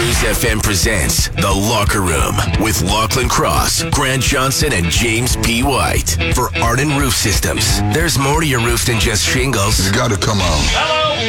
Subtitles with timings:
[0.00, 5.62] Cruz FM presents The Locker Room with Lochlin Cross, Grant Johnson, and James P.
[5.62, 6.16] White.
[6.34, 9.86] For Arden Roof Systems, there's more to your roof than just shingles.
[9.86, 10.58] You gotta come on.
[10.72, 11.20] Hello!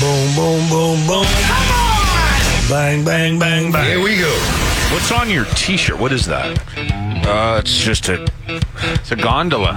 [0.00, 1.26] Boom, boom, boom, boom.
[1.44, 2.70] Come on!
[2.70, 3.84] Bang, bang, bang, bang.
[3.90, 4.32] Here we go.
[4.94, 5.98] What's on your T-shirt?
[6.00, 6.58] What is that?
[7.26, 8.26] Uh, it's just a.
[8.48, 9.74] It's a gondola.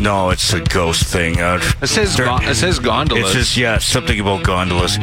[0.00, 1.40] No, it's a ghost thing.
[1.40, 3.24] Uh, It says dur- gon- it says gondolas.
[3.26, 4.98] It's just yeah, something about gondolas.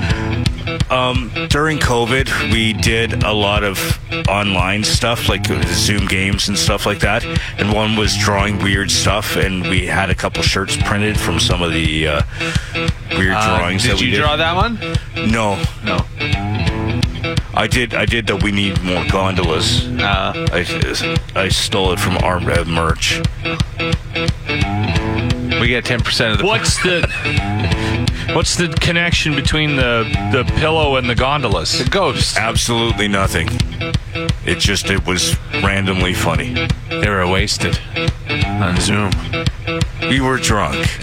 [0.90, 3.78] Um, during COVID, we did a lot of
[4.28, 7.24] online stuff like Zoom games and stuff like that.
[7.58, 11.62] And one was drawing weird stuff, and we had a couple shirts printed from some
[11.62, 12.22] of the uh,
[13.18, 13.84] weird Uh, drawings.
[13.84, 14.18] did that we you did.
[14.18, 14.80] You draw that one?
[15.32, 16.06] No, No.
[17.54, 17.94] I did.
[17.94, 18.42] I did that.
[18.44, 19.86] We need more gondolas.
[19.88, 20.66] Uh, I,
[21.36, 23.20] I stole it from our uh, merch.
[25.60, 26.46] we get ten percent of the.
[26.46, 27.02] What's the
[28.36, 31.84] What's the connection between the the pillow and the gondolas?
[31.84, 32.38] The ghost.
[32.38, 33.50] Absolutely nothing.
[34.46, 36.54] It just it was randomly funny.
[36.90, 37.80] They were wasted
[38.30, 39.12] on Zoom.
[40.02, 40.88] We were drunk.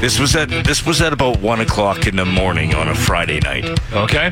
[0.00, 3.40] this was at this was at about one o'clock in the morning on a Friday
[3.40, 3.64] night.
[3.92, 4.30] Okay.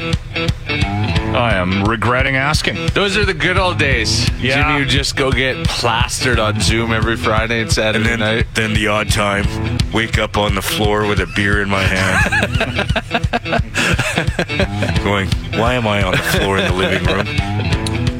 [1.35, 2.89] I am regretting asking.
[2.95, 4.29] Those are the good old days.
[4.41, 4.57] Yeah.
[4.57, 8.47] Didn't you just go get plastered on Zoom every Friday and Saturday And then, night?
[8.55, 9.45] then the odd time,
[9.93, 12.21] wake up on the floor with a beer in my hand,
[15.05, 15.29] going,
[15.59, 17.27] "Why am I on the floor in the living room?"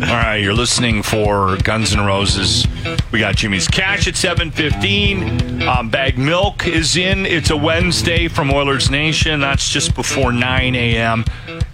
[0.03, 2.67] All right, you're listening for Guns N' Roses.
[3.13, 5.63] We got Jimmy's Cash at 7:15.
[5.69, 7.27] Um, Baggedmilk is in.
[7.27, 9.41] It's a Wednesday from Oilersnation.
[9.41, 11.25] That's just before 9 a.m.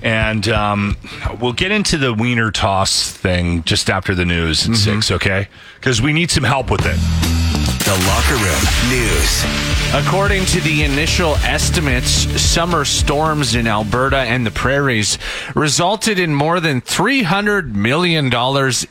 [0.07, 0.97] And um,
[1.41, 5.49] we'll get into the wiener toss thing just after the news at six, okay?
[5.81, 6.97] Because we need some help with it.
[7.85, 9.45] The Locker Room News.
[9.95, 12.09] According to the initial estimates,
[12.41, 15.19] summer storms in Alberta and the prairies
[15.57, 18.33] resulted in more than $300 million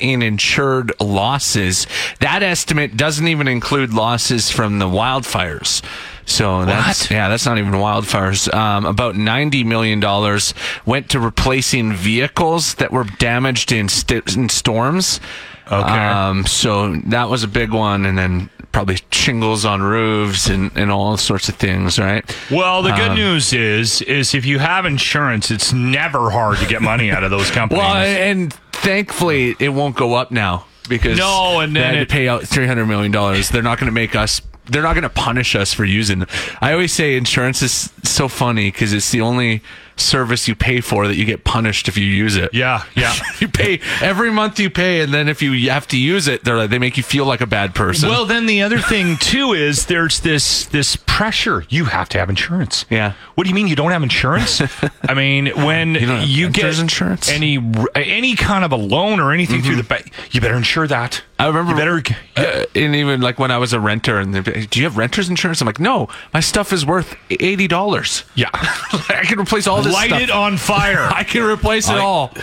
[0.01, 1.87] in insured losses.
[2.19, 5.81] That estimate doesn't even include losses from the wildfires.
[6.25, 7.11] So that's What?
[7.11, 8.51] yeah, that's not even wildfires.
[8.53, 10.53] Um, about ninety million dollars
[10.85, 15.19] went to replacing vehicles that were damaged in, st- in storms.
[15.67, 15.77] Okay.
[15.81, 20.91] Um, so that was a big one, and then probably shingles on roofs and, and
[20.91, 22.23] all sorts of things, right?
[22.51, 26.65] Well, the good Um, news is, is if you have insurance, it's never hard to
[26.67, 27.81] get money out of those companies.
[27.83, 32.09] Well, and thankfully it won't go up now because No, and they then had it-
[32.09, 33.49] to pay out three hundred million dollars.
[33.49, 34.41] They're not going to make us.
[34.67, 36.19] They're not going to punish us for using.
[36.19, 36.27] them.
[36.61, 39.61] I always say insurance is so funny because it's the only
[39.97, 42.53] service you pay for that you get punished if you use it.
[42.53, 43.13] yeah, yeah.
[43.39, 46.57] you pay every month you pay, and then if you have to use it, they're
[46.57, 48.09] like, they make you feel like a bad person.
[48.09, 51.65] Well, then the other thing too is there's this this pressure.
[51.69, 52.85] You have to have insurance.
[52.89, 53.13] Yeah.
[53.35, 54.61] What do you mean you don't have insurance?
[55.07, 57.29] I mean, when You you, get insurance?
[57.29, 57.57] any
[57.95, 61.23] any kind of a loan or anything through the bank, you better insure that.
[61.37, 62.01] I remember, You better.
[62.37, 64.85] uh, and even like when I was a renter, and they'd be like, do you
[64.85, 65.59] have renter's insurance?
[65.61, 68.23] I'm like, no, my stuff is worth eighty dollars.
[68.35, 68.49] yeah.
[68.53, 70.21] I can replace all this Light stuff.
[70.21, 70.99] it on fire.
[71.13, 72.33] I can replace it I- all.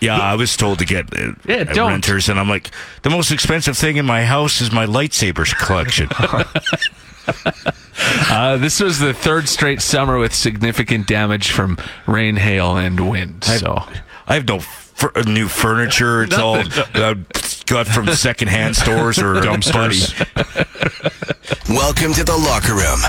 [0.00, 1.90] Yeah, I was told to get uh, Yeah, don't.
[1.92, 2.70] renters, and I'm like,
[3.02, 6.08] the most expensive thing in my house is my lightsabers collection.
[8.28, 13.44] Uh, this was the third straight summer with significant damage from rain, hail, and wind.
[13.44, 13.82] So
[14.26, 16.24] I have no fur- uh, new furniture.
[16.24, 17.14] It's all uh,
[17.66, 20.12] got from secondhand stores or Dumpsters.
[21.68, 23.00] Welcome to The Locker Room.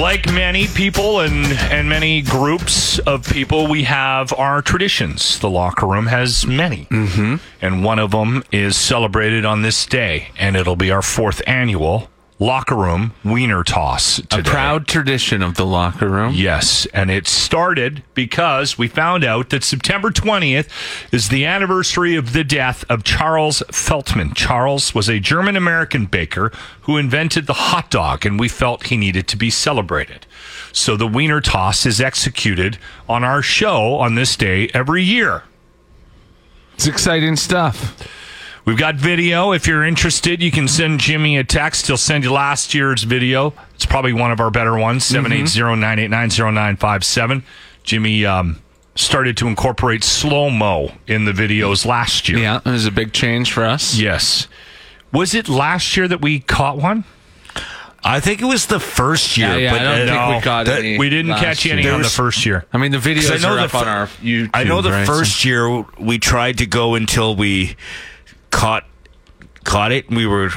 [0.00, 5.38] Like many people and and many groups of people, we have our traditions.
[5.38, 7.36] The locker room has many, mm-hmm.
[7.60, 12.09] and one of them is celebrated on this day, and it'll be our fourth annual
[12.40, 14.18] locker room wiener toss.
[14.32, 16.32] a proud tradition of the locker room.
[16.34, 20.68] Yes, and it started because we found out that September 20th
[21.12, 24.34] is the anniversary of the death of Charles Feltman.
[24.34, 26.50] Charles was a German American baker
[26.82, 30.26] who invented the hot dog, and we felt he needed to be celebrated.
[30.72, 32.78] So the Wiener Toss is executed
[33.08, 35.42] on our show on this day every year.
[36.74, 38.19] It's exciting stuff.
[38.64, 39.52] We've got video.
[39.52, 41.86] If you're interested, you can send Jimmy a text.
[41.86, 43.54] He'll send you last year's video.
[43.74, 47.42] It's probably one of our better ones, 780-989-0957.
[47.82, 48.60] Jimmy um,
[48.94, 52.38] started to incorporate slow-mo in the videos last year.
[52.38, 53.98] Yeah, it was a big change for us.
[53.98, 54.46] Yes.
[55.12, 57.04] Was it last year that we caught one?
[58.02, 60.34] I think it was the first year, Yeah, yeah, but I don't uh, think we
[60.36, 60.98] no, got that- any.
[60.98, 61.92] We didn't catch any year.
[61.94, 62.64] on the first year.
[62.72, 64.50] I mean, the 'Cause videos I know are the up on our YouTube.
[64.54, 65.06] I know the right?
[65.06, 67.76] first year we tried to go until we
[68.50, 68.84] caught
[69.64, 70.08] caught it.
[70.10, 70.50] We were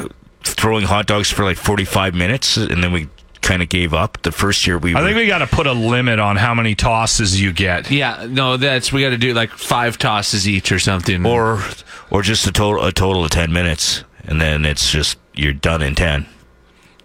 [0.43, 3.07] throwing hot dogs for like 45 minutes, and then we
[3.41, 4.21] kind of gave up.
[4.21, 6.53] The first year we I were, think we got to put a limit on how
[6.53, 7.91] many tosses you get.
[7.91, 11.25] Yeah, no, that's we got to do like five tosses each or something.
[11.25, 11.61] or
[12.09, 15.81] or just a total a total of 10 minutes, and then it's just you're done
[15.81, 16.25] in 10.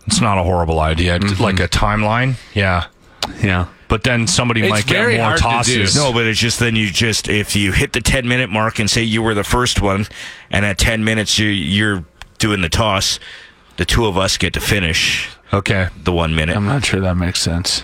[0.06, 1.18] It's not a horrible idea.
[1.18, 1.42] Mm-hmm.
[1.42, 2.36] Like a timeline.
[2.54, 2.86] Yeah.
[3.42, 5.96] yeah, But then somebody It's might get more hard to tosses.
[5.96, 8.90] No, but it's just then you just if you hit the 10 minute mark and
[8.90, 10.06] say you were the first one,
[10.50, 12.04] and at 10 minutes you you're
[12.38, 13.18] doing the toss,
[13.78, 15.88] the two of us get to finish Okay.
[16.04, 16.54] the one minute.
[16.56, 17.82] I'm not sure that makes sense.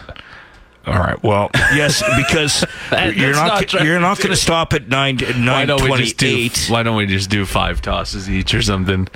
[0.87, 1.21] All right.
[1.23, 5.33] Well, Yes, because That- you're not, not you're not going to stop at nine Why
[5.39, 6.27] nine don't we twenty just do?
[6.27, 6.67] eight.
[6.69, 9.09] Why don't we just do five tosses each or something?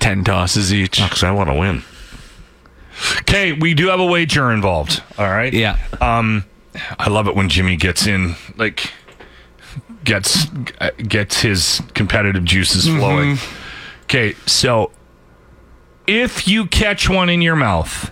[0.00, 1.02] Ten tosses each.
[1.02, 1.82] Because I want to win.
[3.20, 5.02] Okay, we do have a wager involved.
[5.18, 5.52] All right.
[5.52, 5.78] Yeah.
[6.00, 6.44] Um,
[6.98, 8.92] I love it when Jimmy gets in, like,
[10.04, 10.46] gets
[11.08, 13.38] gets his competitive juices flowing.
[14.04, 14.90] Okay, so
[16.06, 18.10] if you catch one in your mouth,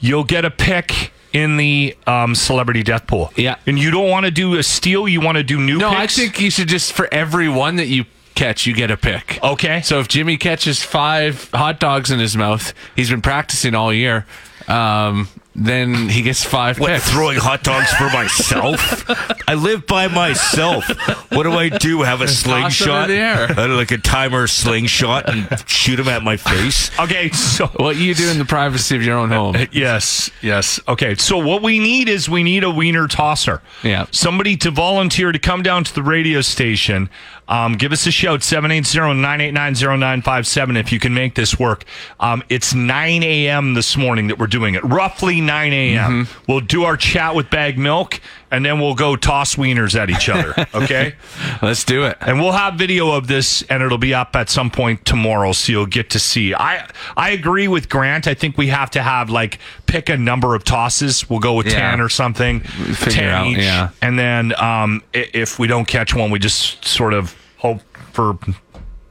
[0.00, 3.32] you'll get a pick in the um, celebrity death pool.
[3.36, 3.56] Yeah.
[3.66, 5.78] and you don't want to do a steal; you want to do new.
[5.78, 8.04] No, I think you should just for every one that you
[8.34, 9.38] catch, you get a pick.
[9.42, 9.80] Okay.
[9.82, 14.26] So if Jimmy catches five hot dogs in his mouth, he's been practicing all year.
[14.68, 15.28] Um,
[15.60, 17.10] then he gets five What, picks.
[17.10, 19.10] throwing hot dogs for myself?
[19.48, 20.86] I live by myself.
[21.32, 22.02] What do I do?
[22.02, 23.08] Have a Toss them in slingshot?
[23.08, 23.50] the air.
[23.58, 26.96] Uh, like a timer slingshot and shoot him at my face?
[27.00, 29.56] Okay, so What you do in the privacy of your own home.
[29.72, 30.78] Yes, yes.
[30.86, 33.60] Okay, so what we need is we need a wiener tosser.
[33.82, 34.06] Yeah.
[34.12, 37.08] Somebody to volunteer to come down to the radio station.
[37.48, 41.84] Um, give us a shout, 780-989-0957 if you can make this work.
[42.20, 43.74] Um, it's 9 a.m.
[43.74, 44.84] this morning that we're doing it.
[44.84, 46.26] Roughly 9 a.m.
[46.26, 46.42] Mm-hmm.
[46.46, 50.54] We'll do our chat with Baggedmilk, and then we'll go toss wieners at each other.
[50.74, 51.14] Okay?
[51.62, 52.16] Let's do it.
[52.20, 55.72] and we'll have video of this and it'll be up at some point tomorrow so
[55.72, 59.28] you'll get to see i i agree with grant i think we have to have
[59.30, 61.90] like pick a number of tosses we'll go with Yeah.
[61.92, 63.88] 10 or something Figure 10 out, each yeah.
[64.02, 67.80] and then um if we don't catch one we just sort of hope
[68.12, 68.38] for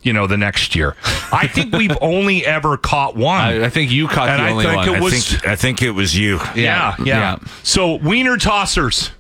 [0.03, 0.95] you know the next year
[1.33, 4.51] i think we've only ever caught one I, I think you caught And the I
[4.51, 4.89] only think one.
[4.89, 6.37] it I was- think I think it was you.
[6.55, 7.37] yeah, yeah, yeah.
[7.63, 9.11] So wiener tossers.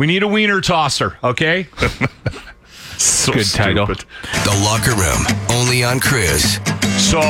[0.00, 1.68] We need a wiener tosser, okay?
[2.96, 3.84] so Good title.
[3.84, 6.54] The Locker Room, only on Cruz.
[6.96, 7.20] So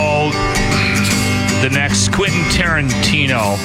[1.63, 3.59] the next Quentin Tarantino.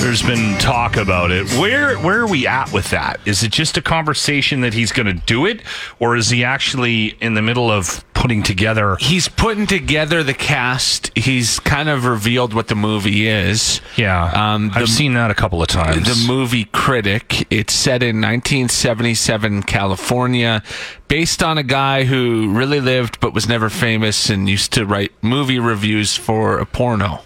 [0.00, 1.50] There's been talk about it.
[1.58, 3.18] Where where are we at with that?
[3.24, 5.62] Is it just a conversation that he's going to do it,
[5.98, 8.96] or is he actually in the middle of putting together?
[8.98, 11.16] He's putting together the cast.
[11.16, 13.80] He's kind of revealed what the movie is.
[13.96, 14.24] Yeah,
[14.54, 16.06] Um, I've seen that a couple of times.
[16.08, 17.46] The movie Critic.
[17.50, 20.62] It's set in 1977 California,
[21.08, 25.12] based on a guy who really lived but was never famous and used to write
[25.22, 27.20] movie reviews for a porno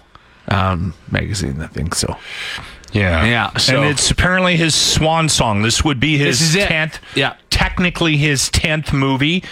[0.48, 2.16] um, magazine, I think so.
[2.92, 3.24] Yeah.
[3.24, 5.62] Yeah, so- and it's apparently his swan song.
[5.62, 6.68] This would be his This is it.
[6.68, 6.98] 10th.
[7.14, 7.34] Yeah.
[7.60, 9.44] Technically his 10th movie.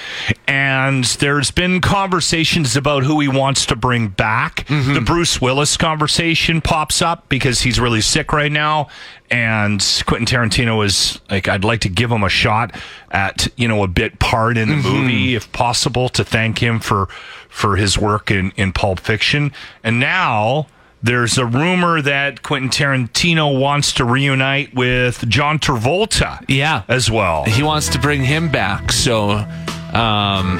[0.46, 4.64] And there's been conversations about who he wants to bring back.
[4.66, 4.94] Mm-hmm.
[4.94, 8.88] The Bruce Willis conversation pops up because he's really sick right now.
[9.30, 12.74] And Quentin Tarantino is like, I'd like to give him a shot
[13.10, 14.88] at, you know, a bit part in the Mm-hmm.
[14.88, 17.08] movie, if possible, to thank him for
[17.50, 19.52] for his work in, in Pulp Fiction.
[19.84, 20.66] And now
[21.02, 26.44] there's a rumor that Quentin Tarantino wants to reunite with John Travolta.
[26.48, 26.82] Yeah.
[26.88, 27.44] As well.
[27.44, 28.90] He wants to bring him back.
[28.92, 30.58] So, um,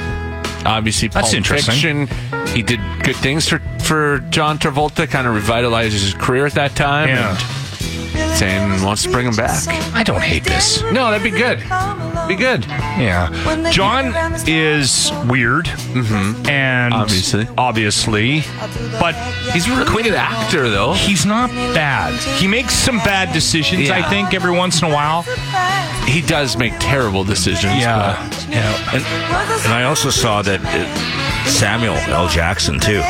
[0.65, 2.07] obviously, That's interesting.
[2.07, 2.55] Fiction.
[2.55, 6.75] He did good things for, for John Travolta, kind of revitalized his career at that
[6.75, 7.09] time.
[7.09, 7.37] Yeah.
[7.37, 7.68] And
[8.35, 9.63] saying wants to bring him back.
[9.93, 10.81] I don't hate this.
[10.83, 11.59] No, that'd be good.
[12.27, 12.65] Be good.
[12.65, 13.29] Yeah.
[13.71, 14.13] John
[14.47, 15.65] is weird.
[15.65, 16.47] Mm-hmm.
[16.49, 17.47] And Obviously.
[17.57, 18.41] Obviously.
[18.99, 19.15] But
[19.53, 20.93] He's a really good actor, though.
[20.93, 22.13] he's not bad.
[22.39, 23.97] He makes some bad decisions, Yeah.
[23.97, 25.23] I think, every once in a while.
[26.05, 27.75] He does make terrible decisions.
[27.81, 28.17] Yeah.
[28.93, 29.03] And,
[29.65, 32.27] and I also saw that uh, Samuel L.
[32.27, 33.01] Jackson too.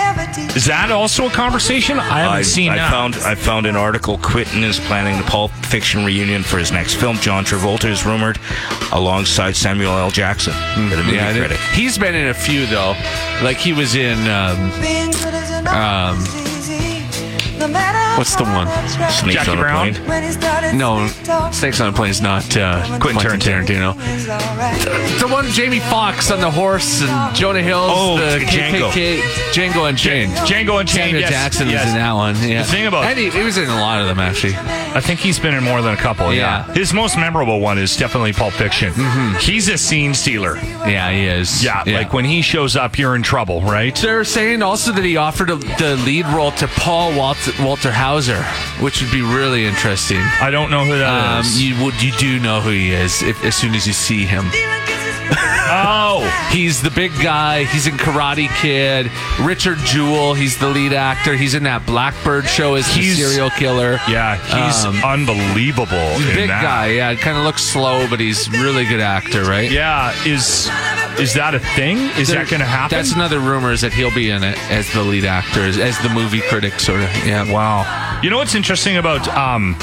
[0.55, 1.99] Is that also a conversation?
[1.99, 2.91] I haven't I, seen I that.
[2.91, 4.17] found I found an article.
[4.17, 7.17] Quentin is planning the Pulp Fiction reunion for his next film.
[7.17, 8.39] John Travolta is rumored
[8.91, 10.09] alongside Samuel L.
[10.09, 10.53] Jackson,
[10.89, 12.95] the movie Yeah, he's been in a few though.
[13.43, 14.71] Like he was in um,
[15.67, 16.17] um,
[18.17, 18.67] what's the one?
[19.09, 19.93] Snakes Jackie on a Brown?
[19.95, 20.77] Plane.
[20.77, 21.07] No,
[21.51, 23.95] Snakes on a Plane is not uh, Quentin Tarantino.
[25.19, 28.89] The one Jamie Foxx on the horse and Jonah Hill's Oh, the Django.
[28.91, 29.19] KKK
[29.51, 30.31] Django Unchained.
[30.33, 31.85] Django Unchained, Samuel yes, Jackson yes.
[31.85, 32.35] was in that one.
[32.47, 32.63] Yeah.
[32.63, 34.55] The thing about- and he, he was in a lot of them actually.
[34.55, 36.33] I think he's been in more than a couple.
[36.33, 36.65] Yeah.
[36.67, 36.73] Yeah.
[36.73, 38.93] His most memorable one is definitely Pulp Fiction.
[39.39, 40.55] He's a scene stealer.
[40.57, 41.63] Yeah, he is.
[41.63, 43.95] Yeah, like when he shows up, you're in trouble, right?
[43.95, 48.43] They're saying also that he offered a, the lead role to Paul Walter, Walter Hauser,
[48.83, 50.21] which would be really interesting.
[50.41, 51.61] I don't know who that Um, is.
[51.61, 54.49] you would you do know who he is if, as soon as you see him.
[55.71, 57.63] oh, He's the big guy.
[57.65, 59.11] He's in Karate Kid.
[59.39, 60.33] Richard Jewell.
[60.33, 61.35] He's the lead actor.
[61.35, 63.99] He's in that Blackbird show as the He's- serial killer.
[64.09, 65.95] yeah, he's Um, unbelievable.
[65.97, 66.63] in big that.
[66.63, 66.87] guy.
[66.93, 69.69] Yeah, kind of looks slow, but he's really good actor, right?
[69.69, 70.67] Yeah, is
[71.19, 71.97] is that a thing?
[72.19, 72.97] Is that going to happen?
[72.97, 75.97] That's another rumor is that he'll be in it as the lead actor, as, as
[75.99, 77.09] the movie critic, sort of.
[77.27, 77.51] Yeah.
[77.51, 78.19] Wow.
[78.23, 79.75] You know what's interesting about um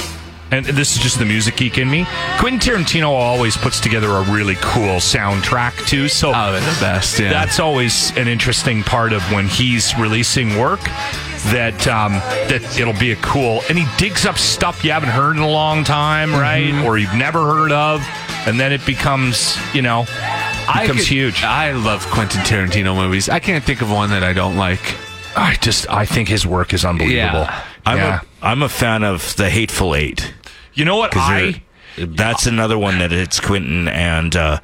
[0.53, 2.07] and this is just the music geek in me.
[2.39, 6.07] Quentin Tarantino always puts together a really cool soundtrack too.
[6.09, 7.19] So Oh, they're the best.
[7.19, 7.31] Yeah.
[7.31, 10.81] that's always an interesting part of when he's releasing work.
[11.53, 12.13] That um,
[12.49, 15.49] that it'll be a cool, and he digs up stuff you haven't heard in a
[15.49, 16.75] long time, right?
[16.85, 18.03] Or you've never heard of,
[18.49, 20.07] and then it becomes, you know,
[20.69, 21.43] I becomes could- huge.
[21.43, 23.29] I love Quentin Tarantino movies.
[23.29, 24.81] I can't think of one that I don't like.
[25.37, 27.41] I just I think his work is unbelievable.
[27.41, 27.63] Yeah.
[27.85, 28.21] I'm yeah.
[28.43, 30.33] a I'm a fan of the Hateful Eight.
[30.75, 31.63] you know what I
[31.97, 34.61] they're- that's another one that it's Quentin and uh,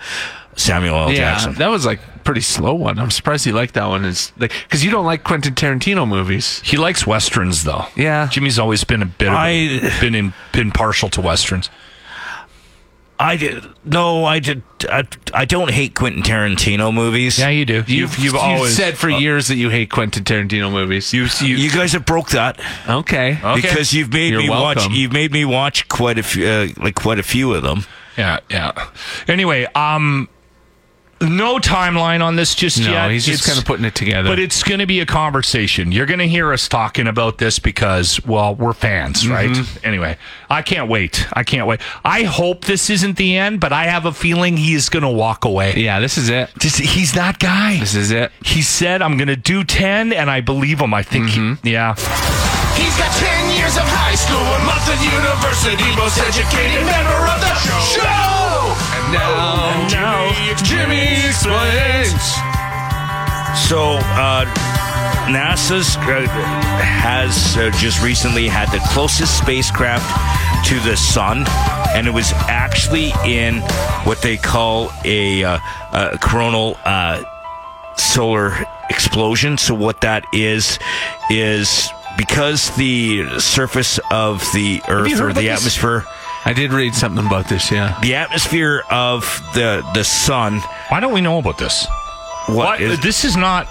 [0.56, 1.10] Samuel L.
[1.10, 1.54] yeah, Jackson.
[1.54, 2.98] that was like pretty slow one.
[2.98, 4.04] I'm surprised you liked that one.
[4.04, 6.60] Is like because you don't like Quentin Tarantino movies.
[6.64, 7.86] He likes westerns, though.
[7.96, 8.28] Yeah.
[8.28, 11.70] Jimmy's always been a bit of a- I- been in been partial to westerns.
[13.22, 14.62] I did no, I did.
[14.88, 17.38] I, I don't hate Quentin Tarantino movies.
[17.38, 17.82] Yeah, you do.
[17.86, 21.12] You've, you've, always said for years that you hate Quentin Tarantino movies.
[21.12, 23.38] you, you, You guys have broke that okay?
[23.42, 23.60] Okay.
[23.60, 24.88] because you've made You're me watch.
[24.90, 27.84] You've made me watch quite a few, uh, like quite a few of them.
[28.16, 28.90] yeah, yeah.
[29.26, 30.28] Anyway, um,
[31.22, 33.10] no timeline on this just No, yet.
[33.10, 34.28] he's just It's- kind of putting it together.
[34.28, 35.92] But it's going to be a conversation.
[35.92, 39.50] You're going to hear us talking about this because, well, we're fans, right?
[39.50, 39.86] Mm-hmm.
[39.86, 40.16] Anyway,
[40.50, 41.26] I can't wait.
[41.32, 41.80] I can't wait.
[42.04, 45.08] I hope this isn't the end, but I have a feeling he is going to
[45.10, 45.74] walk away.
[45.76, 46.50] yeah, this is it.
[46.58, 47.78] Just, he's that guy.
[47.78, 48.32] This is it.
[48.44, 50.92] He said, I'm going to do 10, and I believe him.
[50.94, 51.66] I think, Mm-hmm.
[51.66, 51.94] he, yeah.
[52.74, 57.38] He's got 10 years of high school, a month of university, most educated member of
[57.40, 58.00] the show.
[58.00, 58.31] And
[59.12, 62.32] now, now Jimmy explains.
[63.68, 64.44] So, uh,
[65.28, 70.04] NASA's uh, has uh, just recently had the closest spacecraft
[70.66, 71.44] to the sun,
[71.94, 73.60] and it was actually in
[74.04, 75.58] what they call a, uh,
[75.92, 77.22] a coronal uh,
[77.96, 78.52] solar
[78.90, 79.58] explosion.
[79.58, 80.78] So, what that is
[81.30, 86.12] is because the surface of the Earth or the this?
[86.44, 87.70] Atmosphere, I did read something about this.
[87.70, 87.98] Yeah.
[88.02, 89.22] the atmosphere of
[89.54, 90.60] the the sun.
[90.88, 91.86] Why don't we know about this?
[92.48, 93.66] What is this is not.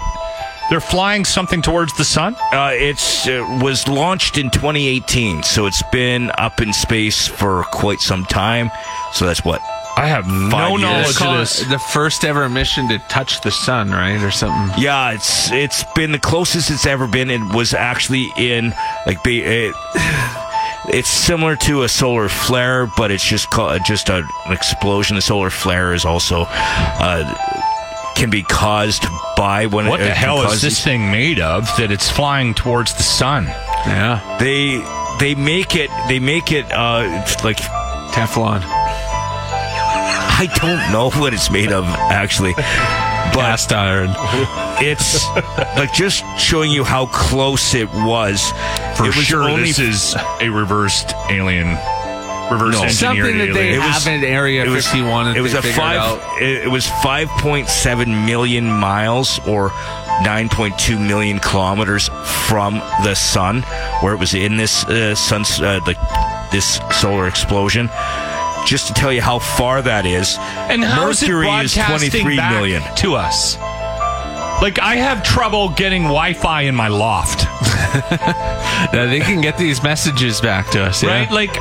[0.70, 2.34] They're flying something towards the sun.
[2.52, 8.00] Uh, it's uh, was launched in 2018, so it's been up in space for quite
[8.00, 8.70] some time.
[9.12, 9.60] So that's what
[9.98, 10.80] I have no years.
[10.80, 11.68] knowledge of this.
[11.68, 14.82] the first ever mission to touch the sun, right, or something.
[14.82, 17.28] Yeah, it's it's been the closest it's ever been.
[17.28, 18.72] It was actually in
[19.06, 19.74] like be it,
[20.88, 25.16] it's similar to a solar flare, but it's just called just a, an explosion.
[25.16, 29.04] The solar flare is also uh, can be caused
[29.36, 32.94] by when What it, the hell is this thing made of that it's flying towards
[32.94, 33.46] the sun?
[33.86, 34.38] Yeah.
[34.38, 34.80] They
[35.18, 37.58] they make it they make it uh like
[38.12, 38.62] Teflon.
[40.34, 42.54] I don't know what it's made of actually.
[43.34, 44.10] But Cast iron.
[44.84, 45.24] it's
[45.76, 48.50] like just showing you how close it was.
[48.96, 51.68] For it was sure, only this is a reversed alien,
[52.50, 52.82] reverse No.
[52.84, 53.74] engineered Something that they alien.
[53.74, 56.20] It was- have in Area it was 51 that it was they a figured five
[56.42, 59.70] it, it was 5.7 million miles or
[60.24, 62.10] 9.2 million kilometers
[62.48, 62.74] from
[63.04, 63.62] the sun
[64.00, 65.96] where it was in this uh, sun uh, the,
[66.52, 67.88] this solar explosion
[68.66, 72.10] just to tell you how far that is and how is it mercury is broadcasting
[72.10, 73.56] 23 back to us?
[74.62, 77.44] Like I have trouble getting Wi-Fi in my loft,
[78.92, 81.02] now they can get these messages back to us.
[81.02, 81.22] Yeah?
[81.24, 81.30] right?
[81.32, 81.52] Like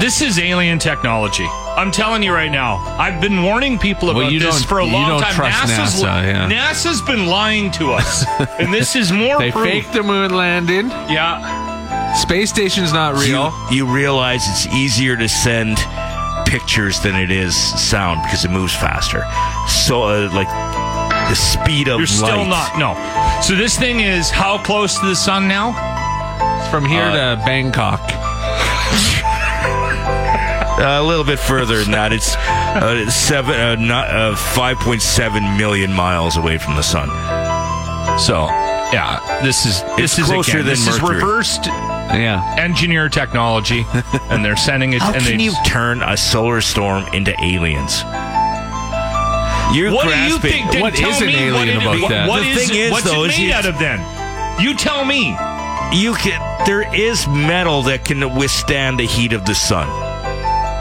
[0.00, 1.46] This is alien technology.
[1.48, 2.76] I'm telling you right now.
[2.98, 5.34] I've been warning people about Well, you this for a you long don't time.
[5.34, 6.50] trust NASA's, NASA, yeah.
[6.50, 8.26] NASA's been lying to us,
[8.58, 9.64] and this is more They proof.
[9.64, 10.90] faked the moon landing.
[10.90, 13.52] Yeah, Space station's not real.
[13.70, 15.78] You, you realize it's easier to send
[16.50, 19.22] pictures than it is sound because it moves faster.
[19.68, 20.48] So, uh, like
[21.28, 22.72] the speed of you're still light.
[22.76, 22.78] not.
[22.78, 23.40] No.
[23.42, 25.72] So this thing is how close to the sun now?
[26.70, 28.00] From here Uh, to Bangkok.
[30.82, 32.12] a little bit further than that.
[32.12, 37.08] It's uh, seven, uh, not uh, five point seven million miles away from the sun.
[38.18, 38.46] So
[38.92, 41.16] yeah, this is this It's is closer again, than this is Mercury.
[41.16, 41.68] reversed
[42.12, 42.56] Yeah.
[42.58, 43.86] engineer technology,
[44.30, 45.00] and they're sending it.
[45.02, 48.02] How and can they you turn a solar storm into aliens?
[49.72, 50.50] You're What do you grasping.
[50.50, 50.72] think?
[50.72, 52.28] Then What tell is an me alien what it- about what- that?
[52.28, 53.78] what The is thing it- is, what's though, it is made it's- out of?
[53.78, 54.00] Then
[54.60, 55.36] you tell me.
[55.92, 56.40] You can.
[56.66, 59.88] There is metal that can withstand the heat of the sun.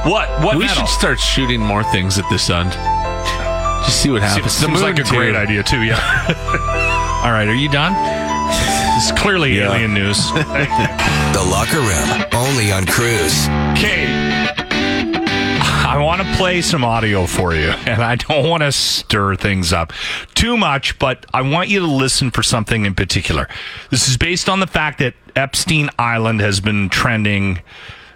[0.10, 0.30] What?
[0.42, 0.86] What we metal?
[0.86, 2.70] should start shooting more things at the sun.
[3.86, 4.52] Just see what happens.
[4.54, 5.16] Seems, seems like a too.
[5.16, 5.82] great idea too.
[5.82, 5.98] Yeah.
[7.24, 7.94] All right, are you done?
[8.96, 9.72] This is clearly Yeah.
[9.72, 10.32] alien news.
[11.50, 13.48] Locker Room, only on Cruz.
[13.74, 14.06] Okay.
[15.62, 19.74] I want to play some audio for you, and I don't want to stir things
[19.74, 19.92] up
[20.36, 23.48] too much, but I want you to listen for something in particular.
[23.90, 27.62] This is based on the fact that Epstein Island has been trending.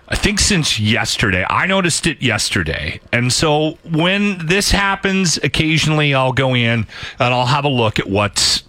[0.08, 1.44] I think since yesterday.
[1.50, 3.00] I noticed it yesterday.
[3.12, 6.86] And so when this happens, occasionally I'll go in
[7.18, 8.64] and I'll have a look at what's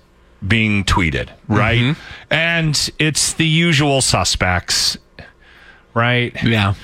[0.46, 1.80] being tweeted, right?
[1.80, 2.00] Mm-hmm.
[2.32, 4.96] And it's the usual suspects,
[5.94, 6.34] right?
[6.42, 6.74] Yeah.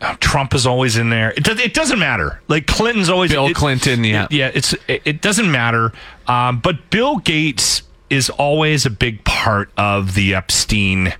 [0.00, 1.32] Uh, Trump is always in there.
[1.36, 2.40] It, it doesn't matter.
[2.48, 4.24] Like Clinton's always Bill it- Clinton, yeah.
[4.24, 4.50] it- yeah.
[4.52, 5.92] It's it, it doesn't matter.
[6.26, 11.14] Um, but Bill Gates is always a big part of the Epstein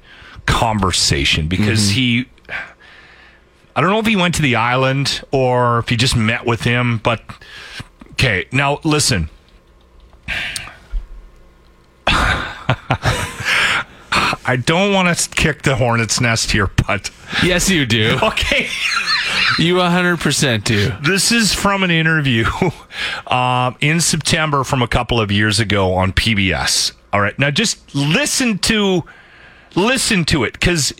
[0.46, 1.98] conversation because mm-hmm.
[1.98, 2.28] he.
[3.74, 6.62] I don't know if he went to the island or if he just met with
[6.62, 7.22] him, but
[8.12, 8.46] okay.
[8.52, 9.28] Now listen.
[14.48, 17.10] I don't want to kick the hornet's nest here, but
[17.42, 18.18] Yes, you do.
[18.22, 18.68] okay.
[19.58, 20.92] You 100% do.
[21.02, 22.44] This is from an interview
[23.26, 26.92] um, in September from a couple of years ago on PBS.
[27.12, 29.04] All right, now just listen to
[29.74, 30.92] listen to it because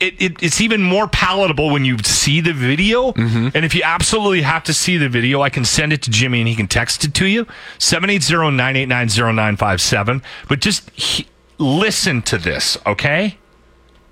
[0.00, 3.12] it, it, it's even more palatable when you see the video.
[3.54, 6.40] And if you absolutely have to see the video, I can send it to Jimmy
[6.40, 7.46] and he can text it to you
[7.78, 10.22] 780-989-0957.
[10.48, 13.36] But just he, listen to this, okay?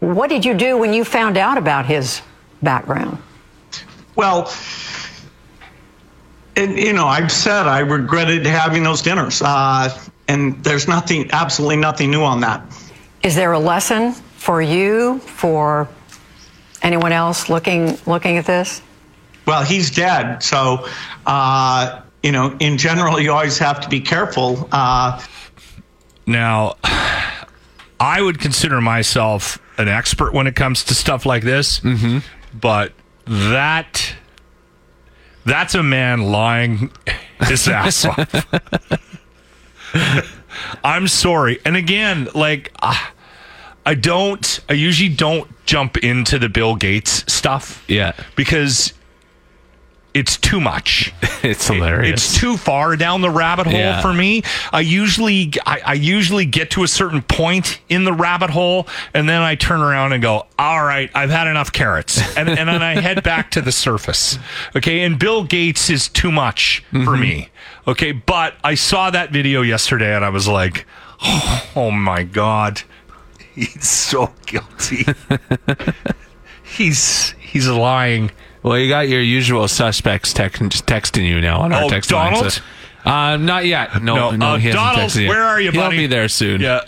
[0.01, 2.23] What did you do when you found out about his
[2.63, 3.19] background?
[4.15, 4.53] Well,
[6.57, 9.89] and, you know, I've said I regretted having those dinners, uh,
[10.29, 12.63] and there's nothing, absolutely nothing new on that.
[13.23, 15.89] Is there a lesson for you, for
[16.83, 18.81] anyone else looking looking at this?
[19.47, 20.87] Well, he's dead, so
[21.27, 24.69] uh, you know, in general, you always have to be careful.
[24.73, 25.21] Uh,
[26.27, 26.77] Now,
[28.01, 32.19] I would consider myself an expert when it comes to stuff like this, mm-hmm.
[32.59, 32.93] but
[33.27, 34.15] that
[35.45, 36.91] that's a man lying
[37.47, 38.47] his ass off.
[40.85, 43.13] I'm sorry, and again, like ah,
[43.89, 48.13] I don't, I usually don't jump into the Bill Gates stuff, Yeah.
[48.37, 48.93] because
[50.15, 51.13] it's too much.
[51.41, 52.15] It's hilarious.
[52.33, 54.01] It's too far down the rabbit hole Yeah.
[54.03, 54.43] for me.
[54.73, 59.29] I usually I, I usually get to a certain point in the rabbit hole and
[59.29, 62.19] then I turn around and go, all right, I've had enough carrots.
[62.37, 64.37] And, and then I head back to the surface.
[64.75, 65.03] Okay.
[65.05, 67.21] And Bill Gates is too much for Mm-hmm.
[67.21, 67.49] me.
[67.87, 68.11] Okay.
[68.11, 70.87] But I saw that video yesterday and I was like,
[71.77, 72.83] oh my God.
[73.59, 75.05] He's so guilty.
[76.63, 78.31] he's he's lying.
[78.63, 82.33] Well, you got your usual suspects text, texting you now on our Oh, text line.
[82.35, 82.53] Donald?
[82.53, 82.63] so-
[83.05, 84.03] uh, not yet.
[84.03, 85.29] No, No, no, uh, he hasn't Donald, texted yet.
[85.29, 86.61] where are you, He'll be there soon.
[86.61, 86.81] Yeah.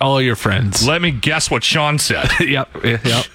[0.00, 0.86] All your friends.
[0.86, 2.28] Let me guess what Sean said.
[2.40, 2.68] yep.
[2.82, 3.04] Yep.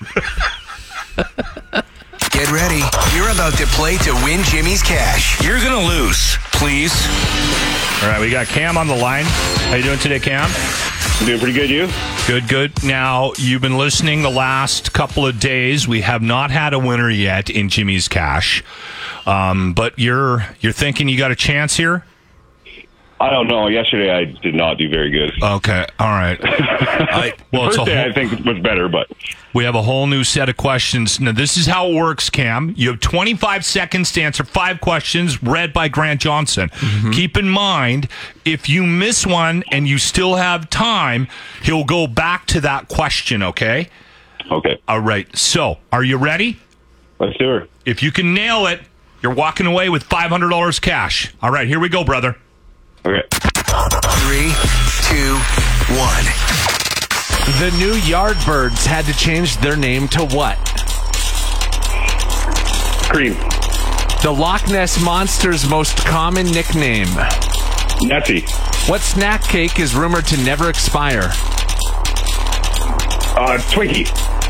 [2.32, 2.82] Get ready.
[3.16, 5.40] You're about to play to win Jimmy's cash.
[5.44, 6.38] You're gonna lose.
[6.54, 6.94] Please.
[8.02, 9.26] All right, we got Cam on the line.
[9.26, 10.50] How you doing today, Cam?
[11.26, 11.88] Doing pretty good, you?
[12.26, 12.84] Good, good.
[12.84, 15.88] Now, you've been listening the last couple of days.
[15.88, 18.64] We have not had a winner yet in Jimmy's Cash.
[19.28, 22.04] Um, but you're you're thinking you got a chance here?
[23.22, 23.68] I don't know.
[23.68, 25.32] Yesterday I did not do very good.
[25.44, 25.86] Okay.
[26.00, 26.40] All right.
[26.44, 29.12] I, Well, it's a day whole, I think was better, but
[29.54, 31.20] we have a whole new set of questions.
[31.20, 32.74] Now, this is how it works, Cam.
[32.76, 36.70] You have 25 seconds to answer five questions read by Grant Johnson.
[36.70, 37.12] Mm-hmm.
[37.12, 38.08] Keep in mind,
[38.44, 41.28] if you miss one and you still have time,
[41.62, 43.90] he'll go back to that question, okay?
[44.52, 44.82] okay.
[44.88, 45.28] All right.
[45.38, 46.60] So, are you ready?
[47.20, 47.68] Let's do her.
[47.86, 48.82] If you can nail it,
[49.22, 51.32] you're walking away with $500 cash.
[51.40, 52.36] All right, here we go, brother.
[53.04, 53.24] Okay.
[54.22, 54.54] Three,
[55.10, 55.34] two,
[55.98, 56.26] one.
[57.58, 60.58] The new Yardbirds had to change their name to what?
[63.10, 63.34] Cream.
[64.22, 67.08] The Loch Ness Monster's most common nickname.
[68.04, 68.42] Nessie.
[68.88, 71.32] What snack cake is rumored to never expire?
[73.34, 74.08] Uh, Twinkie.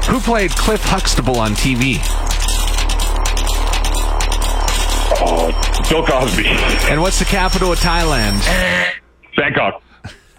[0.08, 2.00] Who played Cliff Huxtable on TV?
[5.20, 6.46] Oh, Bill Cosby.
[6.90, 8.42] And what's the capital of Thailand?
[9.36, 9.82] Bangkok.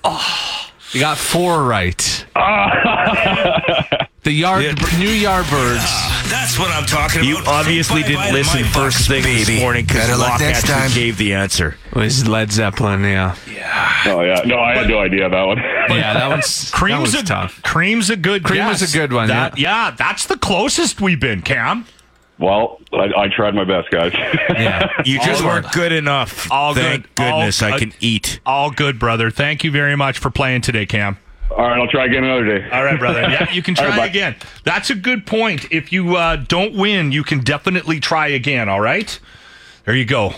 [0.05, 0.69] Oh.
[0.93, 2.27] You got four right.
[4.25, 4.63] The yard,
[5.01, 5.79] new Yardbirds.
[5.81, 7.29] Ah, that's what I'm talking about.
[7.29, 10.41] You obviously Bye-bye didn't to listen first box, thing this morning because Better luck Locke
[10.43, 10.91] next actually time.
[10.95, 11.77] gave the answer.
[11.91, 13.35] It was Led Zeppelin, yeah.
[14.07, 14.43] Oh yeah.
[14.47, 15.57] No, I had no idea that one.
[15.59, 17.61] Yeah, that one's that Cream's was a tough.
[17.65, 18.45] Cream's a good.
[18.45, 19.91] Cream was a good one, That- yeah.
[19.91, 21.85] that's the closest we've been, Cam.
[22.43, 24.13] Well, I, I tried my best, guys.
[24.53, 24.91] Yeah.
[25.05, 25.73] You just All weren't good.
[25.73, 26.51] good enough.
[26.51, 27.25] All Thank good.
[27.25, 27.79] All goodness I good.
[27.79, 28.41] can eat.
[28.45, 29.31] All good, brother.
[29.31, 31.17] Thank you very much for playing today, Cam.
[31.51, 32.69] All right, I'll try again another day.
[32.71, 33.21] All right, brother.
[33.23, 34.37] Yeah, you can try right, again.
[34.65, 35.67] That's a good point.
[35.71, 38.69] If you uh, don't win, you can definitely try again.
[38.69, 39.19] All right.
[39.85, 40.35] There you go.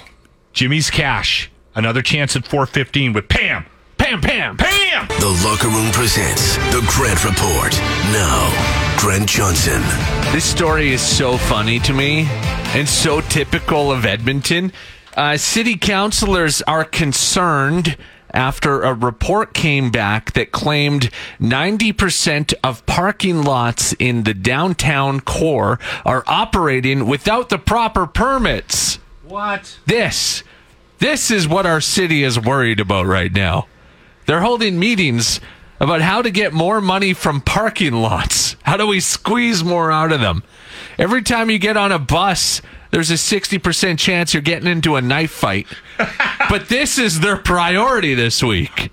[0.52, 1.50] Jimmy's cash.
[1.74, 3.66] Another chance at 415 with Pam.
[4.04, 4.56] Pam, Pam.
[4.58, 5.08] Pam.
[5.18, 7.72] The Locker Room presents The Grant Report.
[8.12, 9.80] Now, Grant Johnson.
[10.30, 12.26] This story is so funny to me
[12.74, 14.74] and so typical of Edmonton.
[15.16, 17.96] Uh, city councilors are concerned
[18.30, 21.08] after a report came back that claimed
[21.40, 28.96] 90% of parking lots in the downtown core are operating without the proper permits.
[29.22, 29.78] What?
[29.86, 30.44] This,
[30.98, 33.66] this is what our city is worried about right now.
[34.26, 35.40] They're holding meetings
[35.80, 38.56] about how to get more money from parking lots.
[38.62, 40.42] How do we squeeze more out of them?
[40.98, 45.02] Every time you get on a bus, there's a 60% chance you're getting into a
[45.02, 45.66] knife fight.
[46.48, 48.92] but this is their priority this week.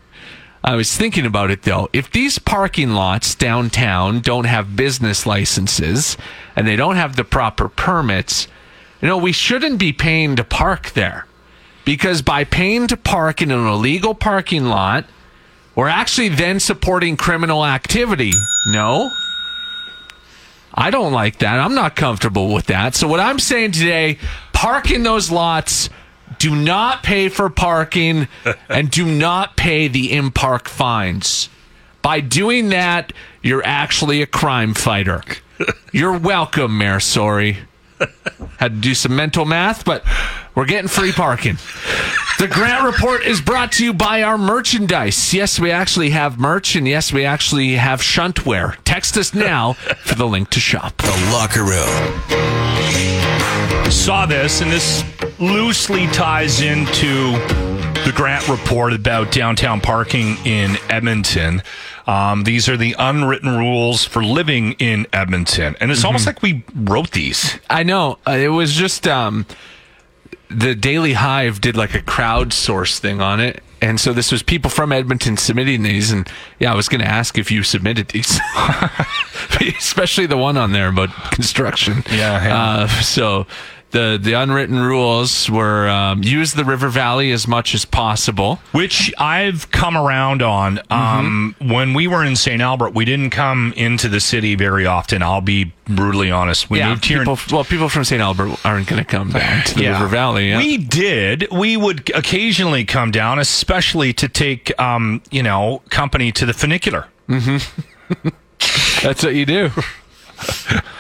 [0.64, 1.90] I was thinking about it though.
[1.94, 6.18] If these parking lots downtown don't have business licenses
[6.56, 8.48] and they don't have the proper permits,
[9.02, 11.26] you know, we shouldn't be paying to park there.
[11.84, 15.06] Because by paying to park in an illegal parking lot,
[15.82, 18.34] we're actually then supporting criminal activity.
[18.68, 19.10] No?
[20.72, 21.58] I don't like that.
[21.58, 22.94] I'm not comfortable with that.
[22.94, 24.20] So, what I'm saying today
[24.54, 25.90] park in those lots.
[26.38, 28.28] Do not pay for parking
[28.70, 31.50] and do not pay the in park fines.
[32.04, 35.24] By doing that, you're actually a crime fighter.
[35.92, 37.58] You're welcome, Mayor Sorry.
[38.58, 40.04] Had to do some mental math, but
[40.56, 41.58] we're getting free parking.
[42.40, 45.34] The Grant Report is brought to you by our merchandise.
[45.34, 48.78] Yes, we actually have merch, and yes, we actually have shuntwear.
[48.84, 50.98] Text us now for the link to shop.
[50.98, 52.22] The Locker Room.
[53.92, 55.04] Saw this, and this
[55.40, 57.34] loosely ties into
[58.06, 61.62] the Grant report about downtown parking in Edmonton.
[62.12, 66.66] Um, these are the unwritten rules for living in Edmonton, and it's almost like we
[66.76, 67.58] wrote these.
[67.70, 68.20] I know.
[68.28, 69.46] Uh, it was just um,
[70.50, 73.64] the Daily Hive did like a crowdsource thing on it.
[73.82, 76.12] And so this was people from Edmonton submitting these.
[76.12, 78.40] And yeah, I was going to ask if you submitted these,
[79.78, 82.04] especially the one on there about construction.
[82.12, 82.64] Yeah, yeah.
[82.64, 83.48] Uh, so
[83.92, 88.60] the, the unwritten rules were um, use the river valley as much as possible.
[88.72, 90.80] which I've come around on.
[90.90, 92.62] Um, When we were in St.
[92.62, 95.22] Albert, we didn't come into the city very often.
[95.22, 96.70] I'll be brutally honest.
[96.70, 97.20] We yeah, moved here.
[97.20, 98.22] people, well, people from St.
[98.22, 100.50] Albert aren't going to come down to the River Valley.
[100.50, 100.58] Yeah.
[100.58, 101.48] We did.
[101.52, 107.08] We would occasionally come down, especially to take, um, you know, company to the funicular.
[109.04, 109.70] That's what you do.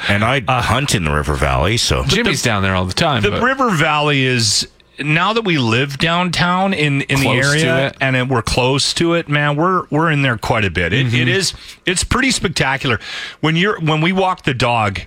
[0.08, 3.22] And I hunt in the River Valley, so Jimmy's down there all the time.
[3.24, 4.68] The but- River Valley is
[5.00, 7.98] now that we live downtown in in the Close to area it.
[8.02, 9.56] and it, we're close to it, man.
[9.56, 10.92] We're we're in there quite a bit.
[10.94, 11.16] It, Mm-hmm.
[11.16, 11.54] it is
[11.86, 13.00] it's pretty spectacular
[13.40, 15.00] when you're when we walk the dog.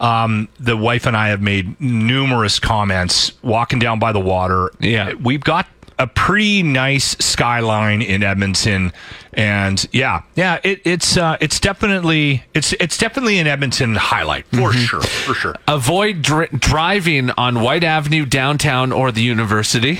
[0.00, 4.70] Um, the wife and I have made numerous comments walking down by the water.
[4.78, 5.14] Yeah.
[5.14, 5.66] we've got
[5.98, 8.92] a pretty nice skyline in Edmonton,
[9.32, 14.70] and yeah, yeah, it, it's uh, it's definitely it's it's definitely an Edmonton highlight for
[14.70, 14.78] Mm-hmm.
[14.80, 15.54] sure, for sure.
[15.66, 19.98] avoid dr- driving on Whyte Avenue downtown or the university.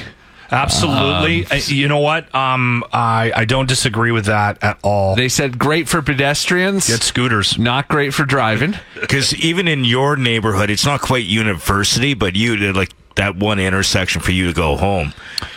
[0.51, 1.45] Absolutely.
[1.45, 2.35] Um, Uh, you know what?
[2.35, 5.15] Um, I I don't disagree with that at all.
[5.15, 7.59] They said great for pedestrians, get scooters.
[7.59, 8.75] not great for driving.
[9.01, 13.59] because even in your neighborhood, it's not quite university, but you did like that one
[13.61, 15.13] intersection for you to go home,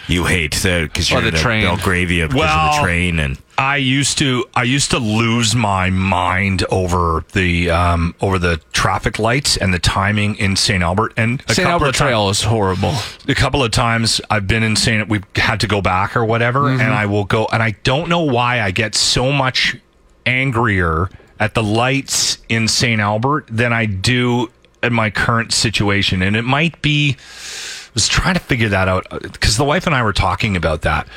[0.07, 1.63] you hate because you're the in train.
[1.63, 3.37] Belgravia because of Well, the train and.
[3.57, 9.19] I used to I used to lose my mind over the um, over the traffic
[9.19, 10.81] lights and the timing in St.
[10.81, 11.57] Albert and a St.
[11.67, 12.95] couple Albert of ti- Trail is horrible.
[13.27, 15.07] a couple of times I've been in St.
[15.07, 16.81] We've had to go back or whatever, Mm-hmm.
[16.81, 19.77] and I will go, and I don't know why I get so much
[20.25, 22.99] angrier at the lights in St.
[23.01, 24.49] Albert than I do
[24.83, 27.15] in my current situation, and it might be.
[27.17, 30.55] I was trying to figure that out uh, because the wife and I were talking
[30.55, 31.07] about that.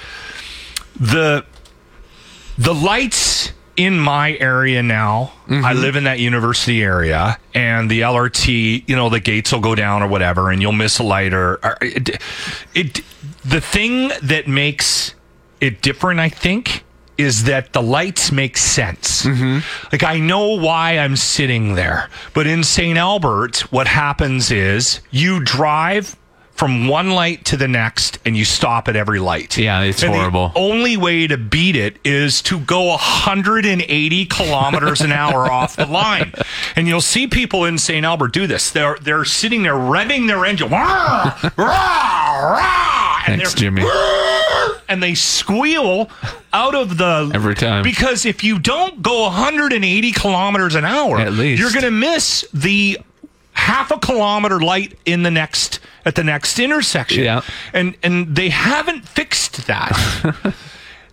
[0.99, 1.45] The
[2.59, 5.81] the lights in my area now i mm-hmm.
[5.81, 10.03] live in that university area and the lrt you know the gates will go down
[10.03, 12.21] or whatever and you'll miss a light or, or it,
[12.75, 13.01] it
[13.45, 15.15] the thing that makes
[15.61, 16.84] it different i think
[17.19, 19.59] is that the lights make sense mm-hmm.
[19.93, 25.41] like i know why i'm sitting there but in st albert what happens is you
[25.45, 26.17] drive
[26.53, 30.15] from one light to the next and you stop at every light Yeah, it's And
[30.15, 30.53] the horrible.
[30.55, 36.33] only way to beat it is to go 180 kilometers an hour off the line.
[36.77, 38.07] And you'll see people in St.
[38.07, 38.71] Albert do this.
[38.71, 40.71] They're they're sitting there revving their engine.
[40.71, 43.83] Rah, rah, rah, and Thanks, Jimmy.
[44.89, 46.11] And they squeal
[46.53, 47.83] out of the Every time.
[47.83, 51.61] because if you don't go 180 kilometers an hour, At least.
[51.61, 52.99] you're going to miss the
[53.53, 57.25] half a kilometer light in the next at the next intersection.
[57.25, 57.41] Yeah.
[57.73, 59.93] And and they haven't fixed that.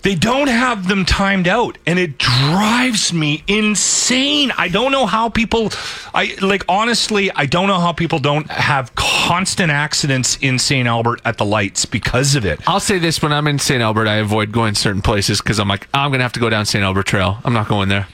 [0.03, 4.51] they don't have them timed out and it drives me insane.
[4.57, 5.71] I don't know how people
[6.13, 10.87] I like honestly, I don't know how people don't have constant accidents in St.
[10.87, 12.59] Albert at the lights because of it.
[12.67, 13.81] I'll say this: when I'm in St.
[13.81, 16.65] Albert, I avoid going certain places because I'm like, I'm gonna have to go down
[16.65, 16.83] St.
[16.83, 17.39] Albert Trail.
[17.43, 18.07] I'm not going there.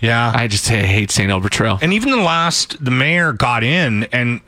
[0.00, 0.32] Yeah.
[0.34, 1.30] I just I hate St.
[1.30, 1.78] Albert Trail.
[1.80, 4.40] And even the last, the mayor got in and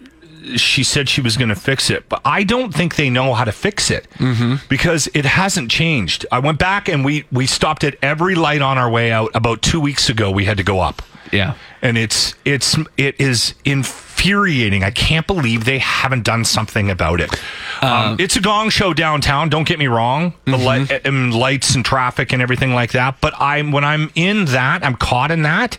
[0.56, 3.44] she said she was going to fix it, but I don't think they know how
[3.44, 4.56] to fix it mm-hmm.
[4.68, 6.26] because it hasn't changed.
[6.32, 9.30] I went back and we we stopped at every light on our way out.
[9.34, 11.54] About two weeks ago, we had to go up, yeah.
[11.82, 14.82] and it's it's it is infuriating.
[14.84, 17.32] I can't believe they haven't done something about it.
[17.82, 19.48] Um, um it's a gong show downtown.
[19.48, 20.34] Don't get me wrong.
[20.44, 20.64] The mm-hmm.
[20.64, 23.20] light, and lights and traffic and everything like that.
[23.20, 25.78] But I'm when I'm in that, I'm caught in that.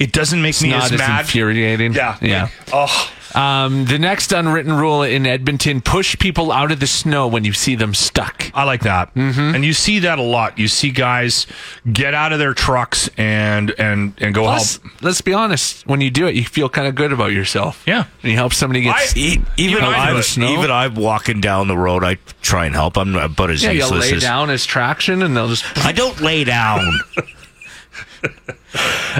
[0.00, 1.20] It doesn't make It's me not as as mad.
[1.20, 1.92] infuriating.
[1.92, 2.16] Yeah.
[2.20, 2.48] Yeah.
[2.72, 7.44] Oh, Um, the next unwritten rule in Edmonton: push people out of the snow when
[7.44, 8.50] you see them stuck.
[8.54, 9.14] I like that.
[9.14, 9.54] Mm-hmm.
[9.54, 10.58] And you see that a lot.
[10.58, 11.46] You see guys
[11.92, 15.02] get out of their trucks and and and go Plus, help.
[15.02, 17.84] let's be honest: when you do it, you feel kind of good about yourself.
[17.86, 18.06] Yeah.
[18.22, 18.96] and you help somebody get.
[18.96, 20.22] I- s- E- even Even I do I'm.
[20.22, 20.52] Snow?
[20.58, 22.02] even I'm walking down the road.
[22.02, 22.96] I try and help.
[22.98, 25.64] I'm about as yeah, you useless lay as down as traction, and they'll just.
[25.86, 26.98] I don't lay down.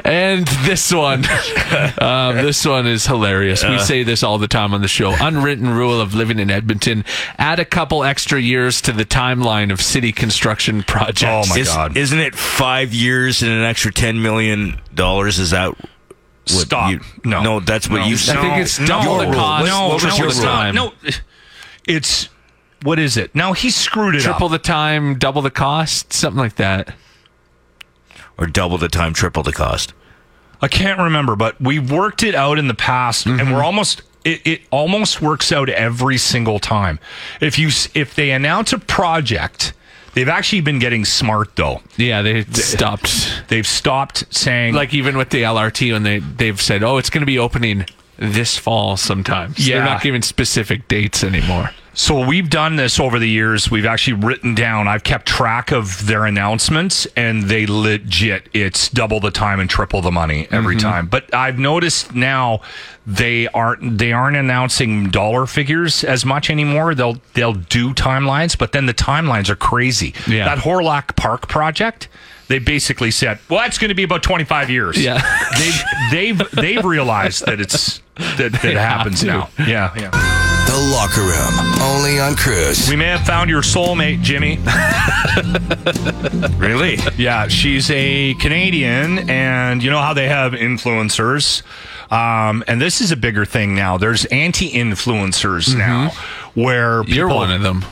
[0.05, 1.25] And this one,
[2.01, 3.65] um, this one is hilarious.
[3.65, 5.13] We say this all the time on the show.
[5.21, 7.05] Unwritten rule of living in Edmonton:
[7.37, 11.49] add a couple extra years to the timeline of city construction projects.
[11.49, 11.97] Oh, my Is- God.
[11.97, 15.39] Isn't it five years and an extra ten million dollars?
[15.41, 15.89] Is that what
[16.47, 16.93] Stop.
[16.93, 17.43] You, No.
[17.43, 18.07] no, that's what No.
[18.07, 18.15] you.
[18.15, 20.75] I think it's No, double the cost, no, what was triple your the time.
[20.77, 20.93] No,
[21.87, 22.29] it's
[22.83, 23.35] what is it?
[23.35, 24.53] Now he screwed it triple up.
[24.53, 26.95] the time, double the cost, something like that.
[28.41, 29.93] Or double the time, triple the cost.
[30.63, 33.41] I can't remember, but we worked it out in the past, Mm-hmm.
[33.41, 34.03] and we're almost.
[34.25, 36.99] It, it almost works out every single time.
[37.41, 39.73] If you if they announce a project,
[40.13, 41.81] they've actually been getting smart though.
[41.97, 43.45] Yeah, they stopped.
[43.49, 47.23] They've stopped saying Like even with the LRT, when they they've said, "Oh, it's going
[47.23, 47.87] to be opening
[48.19, 49.77] this fall." Sometimes Yeah.
[49.77, 51.71] they're not giving specific dates anymore.
[51.93, 53.71] So we've done this over the years.
[53.71, 54.87] We've actually written down.
[54.87, 58.49] I've kept track of their announcements, and they legit.
[58.53, 61.09] It's double the time and triple the money every time.
[61.09, 62.61] But I've noticed now
[63.07, 66.95] they aren't they aren't announcing dollar figures as much anymore.
[66.95, 70.15] They'll they'll do timelines, but then the timelines are crazy.
[70.29, 70.45] Yeah.
[70.45, 72.09] That Hawrelak Park project.
[72.49, 75.23] They basically said, "Well, that's going to be about twenty-five years." Yeah.
[75.59, 75.83] they've
[76.39, 79.51] they've they've realized that it's that, that it happens now.
[79.59, 80.50] Yeah, yeah.
[80.81, 82.89] The Locker Room, only on Cruz.
[82.89, 84.59] We may have found your soulmate, Jimmy.
[86.59, 86.99] Really?
[87.17, 91.63] Yeah, she's a Canadian, and you know how they have influencers.
[92.11, 93.99] Um, and this is a bigger thing now.
[93.99, 96.13] There's anti-influencers now,
[96.55, 97.85] where people, You're one of them.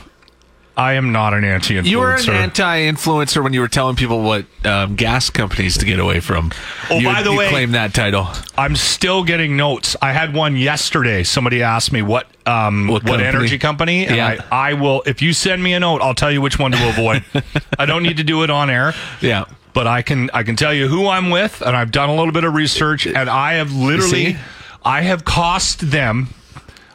[0.79, 1.85] I am not an anti-influencer.
[1.85, 5.99] You were an anti-influencer when you were telling people what um, gas companies to get
[5.99, 6.51] away from.
[6.89, 8.27] Oh, you, by the way- claim that title.
[8.57, 9.97] I'm still getting notes.
[10.01, 11.23] I had one yesterday.
[11.23, 13.25] Somebody asked me what um, What what, company?
[13.27, 14.41] energy company, and Yeah.
[14.51, 15.03] I, I will.
[15.05, 17.23] If you send me a note, I'll tell you which one to avoid.
[17.77, 18.93] I don't need to do it on air.
[19.21, 19.45] Yeah.
[19.73, 22.31] but I can I can tell you who I'm with, and I've done a little
[22.33, 24.37] bit of research, and I have literally,
[24.83, 26.29] I have cost them.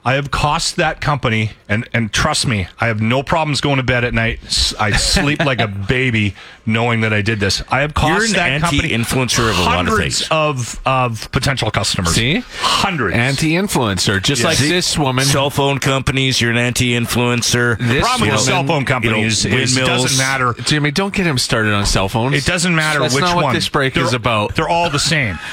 [0.07, 3.83] I have cost that company, and and trust me, I have no problems going to
[3.83, 4.39] bed at night.
[4.79, 6.35] I sleep like a baby,
[6.67, 7.63] knowing that I did this.
[7.71, 10.29] I have cost You're an that company anti-influencer of a lot of hundreds things.
[10.31, 12.15] of of potential customers.
[12.15, 12.45] See?
[12.59, 13.17] hundreds.
[13.17, 14.49] Anti-influencer, just Yeah.
[14.49, 14.69] like See?
[14.69, 15.25] this woman.
[15.25, 17.79] Cell phone companies, you're an anti-influencer.
[17.79, 20.53] This problem with cell phone you companies know, is it doesn't matter.
[20.65, 22.35] Jimmy, don't get him started on cell phones.
[22.35, 23.37] It doesn't matter That's which one.
[23.37, 24.55] what this break They're- is about.
[24.55, 25.39] They're all the same.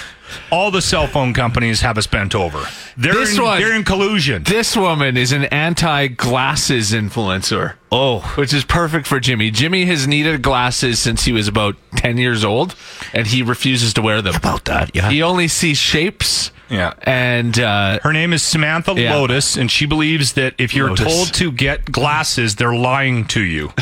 [0.52, 2.66] All the cell phone companies have us bent over.
[2.98, 4.44] They're This in, one- they're in collusion.
[4.44, 7.76] This woman is an anti-glasses influencer.
[7.92, 9.52] Oh, Which is perfect for Jimmy.
[9.52, 12.76] Jimmy has needed glasses since he was about 10 years old,
[13.14, 14.36] and he refuses to wear them.
[14.36, 15.10] about that, yeah.
[15.10, 16.52] He only sees shapes.
[16.70, 16.94] Yeah.
[17.04, 19.16] And uh, Her name is Samantha Yeah.
[19.16, 21.06] Lotus, and she believes that if you're Lotus.
[21.06, 23.74] told to get glasses, they're lying to you.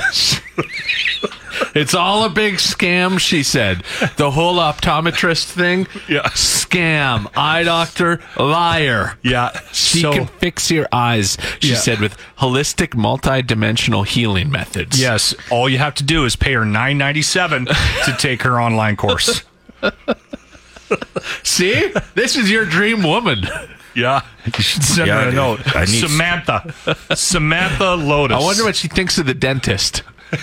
[1.76, 3.84] it's all a big scam, she said.
[4.18, 6.22] The whole optometrist thing, Yeah.
[6.30, 7.28] scam.
[7.36, 9.18] Eye doctor, liar.
[9.22, 9.60] Yeah.
[9.72, 11.76] She so, can fix your eyes, she Yeah.
[11.78, 15.00] said, with holistic multi-dimensional healing methods.
[15.00, 18.60] yes, all you have to do is pay her nine ninety seven to take her
[18.62, 19.44] online course.
[21.44, 21.92] See?
[22.16, 23.48] This is your dream woman.
[23.96, 25.76] Yeah, you should send Yeah, her a note.
[25.76, 26.74] I need- Samantha,
[27.16, 28.38] Samantha Lotus.
[28.38, 30.04] I wonder what she thinks of the dentist.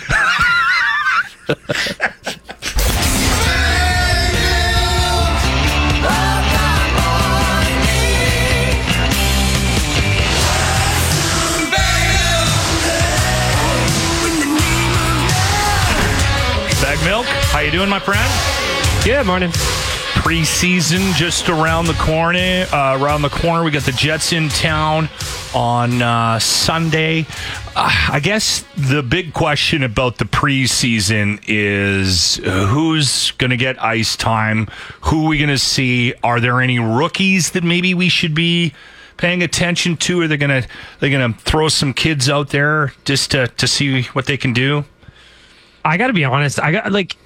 [1.47, 1.55] Bag
[17.05, 17.25] milk.
[17.25, 18.19] How you doing, my friend?
[19.05, 19.51] Good morning.
[19.51, 22.65] preseason just around the corner.
[22.73, 25.07] Uh, around the corner, we got the Jets in town
[25.53, 27.25] on uh, Sunday.
[27.75, 33.81] Uh, I guess the big question about the preseason is uh, who's going to get
[33.83, 34.67] ice time?
[35.01, 36.13] Who are we going to see?
[36.23, 38.73] Are there any rookies that maybe we should be?
[39.17, 40.63] Paying attention to, are they gonna
[40.99, 44.85] they gonna throw some kids out there just to, to see what they can do?
[45.83, 46.59] I got to be honest.
[46.59, 47.17] I got like,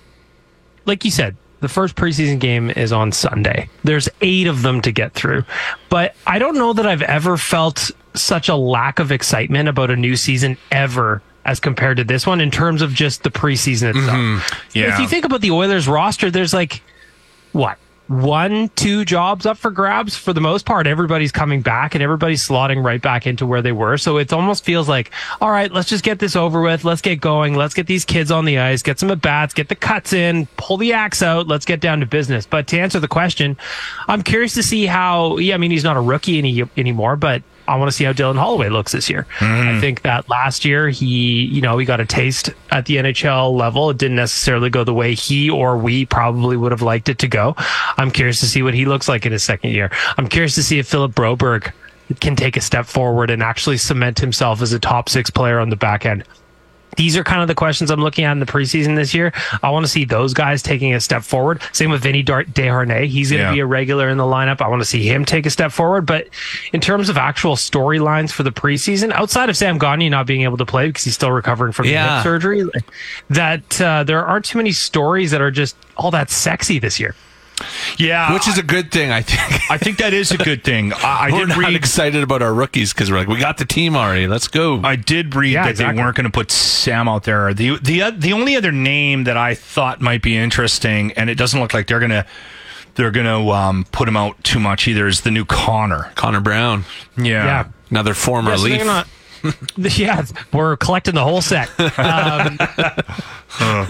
[0.86, 3.70] like you said, the first preseason game is on Sunday.
[3.84, 5.44] There's eight of them to get through,
[5.90, 9.96] but I don't know that I've ever felt such a lack of excitement about a
[9.96, 14.60] new season ever as compared to this one in terms of just the preseason itself.
[14.74, 14.94] Yeah.
[14.94, 16.82] If you think about the Oilers roster, there's like
[17.52, 17.78] what
[18.12, 20.86] one, two jobs up for grabs for the most part.
[20.86, 23.98] Everybody's coming back and everybody's slotting right back into where they were.
[23.98, 26.84] So it almost feels like, all right, let's just get this over with.
[26.84, 27.56] Let's get going.
[27.56, 30.48] Let's get these kids on the ice, get some at bats, get the cuts in,
[30.58, 31.48] pull the axe out.
[31.48, 32.46] Let's get down to business.
[32.46, 33.56] But to answer the question,
[34.10, 37.44] I'm curious to see how, yeah, I mean, he's not a rookie any, anymore, but
[37.72, 39.26] I want to see how Dylan Holloway looks this year.
[39.40, 39.78] Mm-hmm.
[39.78, 43.56] I think that last year he, you know, he got a taste at the NHL
[43.56, 43.90] level.
[43.90, 47.28] It didn't necessarily go the way he or we probably would have liked it to
[47.28, 47.56] go.
[47.98, 49.90] I'm curious to see what he looks like in his second year.
[50.18, 51.72] I'm curious to see if Philip Broberg
[52.20, 55.70] can take a step forward and actually cement himself as a top six player on
[55.70, 56.26] the back end
[56.98, 59.32] these are kind of the questions I'm looking at in the preseason this year.
[59.64, 61.62] I want to see those guys taking a step forward.
[61.72, 63.08] Same with Vinny Desharnais.
[63.08, 63.54] He's going to Yeah.
[63.54, 64.62] be a regular in the lineup.
[64.62, 66.06] I want to see him take a step forward.
[66.06, 66.28] But
[66.74, 70.58] in terms of actual storylines for the preseason, outside of Sam Gagne not being able
[70.58, 72.18] to play because he's still recovering from Yeah.
[72.18, 72.64] hip surgery,
[73.30, 77.16] that uh, there aren't too many stories that are just all that sexy this year.
[77.98, 79.72] Yeah, Which is a good thing, I think.
[79.72, 80.94] I think that is a good thing.
[80.94, 83.58] I, I We're did not read excited about our rookies because we're like, we got
[83.58, 84.28] the team already.
[84.28, 84.82] Let's go.
[84.84, 85.98] I did read Yeah, that exactly.
[85.98, 87.54] they weren't going to put Sam out there.
[87.54, 91.36] The the uh, the only other name that I thought might be interesting, and it
[91.36, 92.26] doesn't look like they're gonna
[92.96, 96.12] they're gonna um, put him out too much either, is the new Connor.
[96.16, 96.86] Connor Brown,
[97.18, 97.68] Yeah, Yeah.
[97.90, 99.08] another former Yeah, so they're Leaf.
[99.78, 101.70] yeah, we're collecting the whole set.
[101.80, 102.58] Um,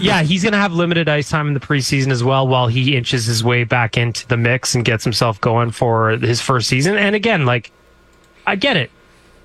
[0.00, 2.96] yeah, he's going to have limited ice time in the preseason as well while he
[2.96, 6.96] inches his way back into the mix and gets himself going for his first season.
[6.96, 7.70] And again, like,
[8.46, 8.90] I get it.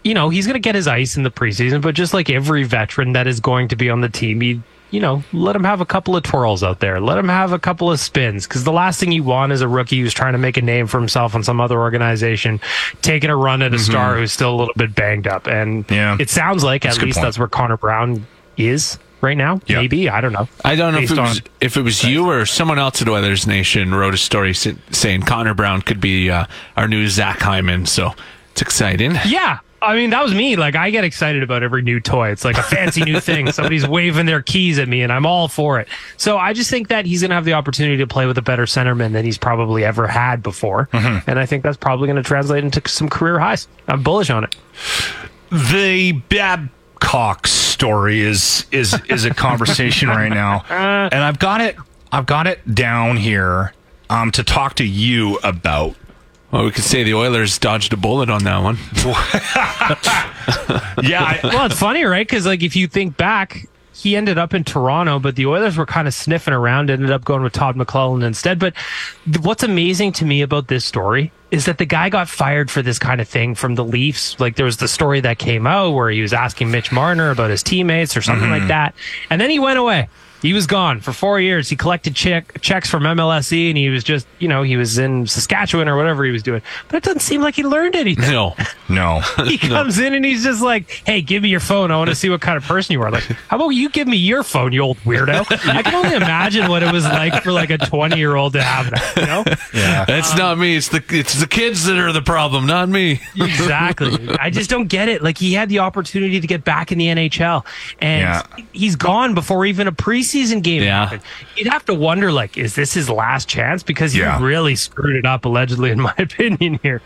[0.03, 2.63] You know, he's going to get his ice in the preseason, but just like every
[2.63, 5.81] veteran that is going to be on the team, he, you know, let him have
[5.81, 6.99] a couple of twirls out there.
[7.01, 9.67] Let him have a couple of spins because the last thing you want is a
[9.67, 12.59] rookie who's trying to make a name for himself on some other organization,
[13.01, 15.47] taking a run at a star who's still a little bit banged up.
[15.47, 16.15] And Yeah.
[16.19, 17.25] it sounds like That's at least point.
[17.25, 19.59] that's where Connor Brown is right now.
[19.67, 19.81] Yeah.
[19.81, 20.47] Maybe I don't know.
[20.63, 23.93] I don't know if it, was, if it was you or someone else at Oilersnation
[23.93, 26.45] wrote a story saying Connor Brown could be uh,
[26.77, 27.85] our new Zach Hyman.
[27.87, 28.13] So
[28.51, 29.15] it's exciting.
[29.25, 29.59] Yeah.
[29.81, 30.55] I mean, that was me.
[30.55, 32.29] Like, I get excited about every new toy.
[32.29, 33.51] It's like a fancy new thing.
[33.51, 35.87] Somebody's waving their keys at me, and I'm all for it.
[36.17, 38.41] So I just think that he's going to have the opportunity to play with a
[38.41, 40.89] better centerman than he's probably ever had before.
[41.27, 43.67] And I think that's probably going to translate into some career highs.
[43.87, 44.55] I'm bullish on it.
[45.51, 51.77] the Babcock story is is is a conversation right now, and I've got it
[52.11, 53.73] I've got it down here
[54.09, 55.95] um, to talk to you about.
[56.51, 58.77] Well, we could say the Oilers dodged a bullet on that one.
[61.03, 62.27] Yeah, I, well, it's funny, right?
[62.27, 65.85] Because like if you think back, he ended up in Toronto, but the Oilers were
[65.85, 66.89] kind of sniffing around.
[66.89, 68.59] Ended up going with Todd McLellan instead.
[68.59, 68.73] But
[69.25, 72.81] th- what's amazing to me about this story is that the guy got fired for
[72.81, 74.39] this kind of thing from the Leafs.
[74.39, 77.49] Like there was the story that came out where he was asking Mitch Marner about
[77.49, 78.69] his teammates or something like mm-hmm.
[78.69, 78.95] that,
[79.29, 80.09] and then he went away.
[80.41, 81.69] He was gone for four years.
[81.69, 85.25] He collected check, checks from MLSE, and he was just, you know, he was in
[85.25, 86.61] Saskatchewan or whatever he was doing.
[86.89, 88.29] But it doesn't seem like he learned anything.
[88.29, 88.55] No.
[88.89, 89.21] no.
[89.45, 91.89] He comes in and he's just like, "Hey, give me your phone.
[91.91, 94.07] I want to see what kind of person you are." Like, how about you give
[94.07, 95.45] me your phone, you old weirdo?
[95.73, 99.13] I can only imagine what it was like for like a twenty-year-old to have that.
[99.17, 99.43] You know?
[99.73, 100.05] Yeah.
[100.05, 100.75] That's not me.
[100.75, 103.19] It's the it's the kids that are the problem, not me.
[103.35, 104.35] Exactly.
[104.39, 105.23] I just don't get it.
[105.23, 107.65] Like he had the opportunity to get back in the NHL,
[107.99, 108.63] and Yeah.
[108.71, 111.03] he's gone before even a preseason game Yeah.
[111.05, 111.21] happened.
[111.55, 113.83] You'd have to wonder, like, is this his last chance?
[113.83, 114.41] Because he Yeah.
[114.41, 116.79] really screwed it up, allegedly, in my opinion.
[116.83, 117.01] Here,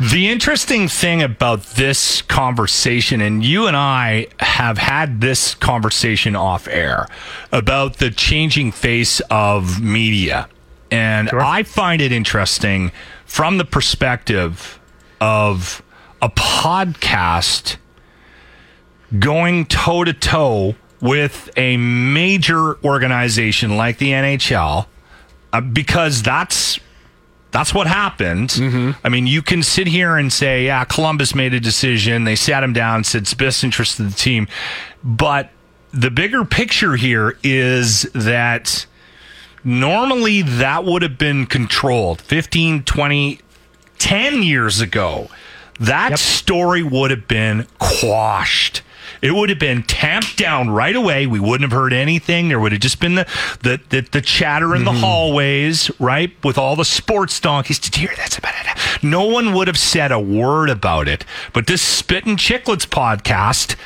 [0.00, 6.66] The interesting thing about this conversation, and you and I have had this conversation off
[6.68, 7.08] air
[7.52, 10.48] about the changing face of media.
[10.90, 12.92] And I find it interesting
[13.24, 14.78] from the perspective
[15.20, 15.82] of
[16.22, 17.76] a podcast
[19.18, 24.86] going toe to toe with a major organization like the NHL
[25.52, 26.78] uh, because that's
[27.52, 28.52] that's what happened.
[29.02, 32.24] I mean, you can sit here and say, yeah, Columbus made a decision.
[32.24, 34.46] They sat him down, said it's best interest of the team.
[35.02, 35.50] But
[35.90, 38.84] the bigger picture here is that
[39.64, 43.40] normally that would have been controlled 15, 20,
[43.98, 45.28] 10 years ago.
[45.80, 48.82] That story would have been quashed.
[49.22, 51.26] It would have been tamped down right away.
[51.26, 52.48] We wouldn't have heard anything.
[52.48, 53.26] There would have just been the
[53.62, 55.00] the the, the chatter in the mm-hmm.
[55.00, 57.78] hallways, right, with all the sports donkeys.
[57.78, 58.26] Did you hear that?
[59.02, 61.24] No one would have said a word about it.
[61.52, 63.76] But this Spit and Chicklets podcast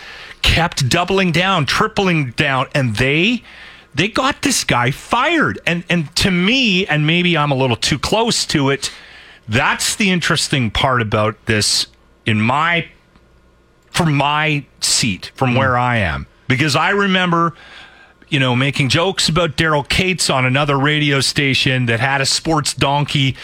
[0.43, 3.43] kept doubling down, tripling down, and they
[3.95, 5.59] they got this guy fired.
[5.67, 8.91] And and to me, and maybe I'm a little too close to it.
[9.49, 11.87] That's the interesting part about this,
[12.25, 12.89] in my
[14.01, 17.53] from my seat, from where I am, because I remember,
[18.31, 22.73] you know, making jokes about Daryl Katz on another radio station that had a sports
[22.73, 23.37] donkey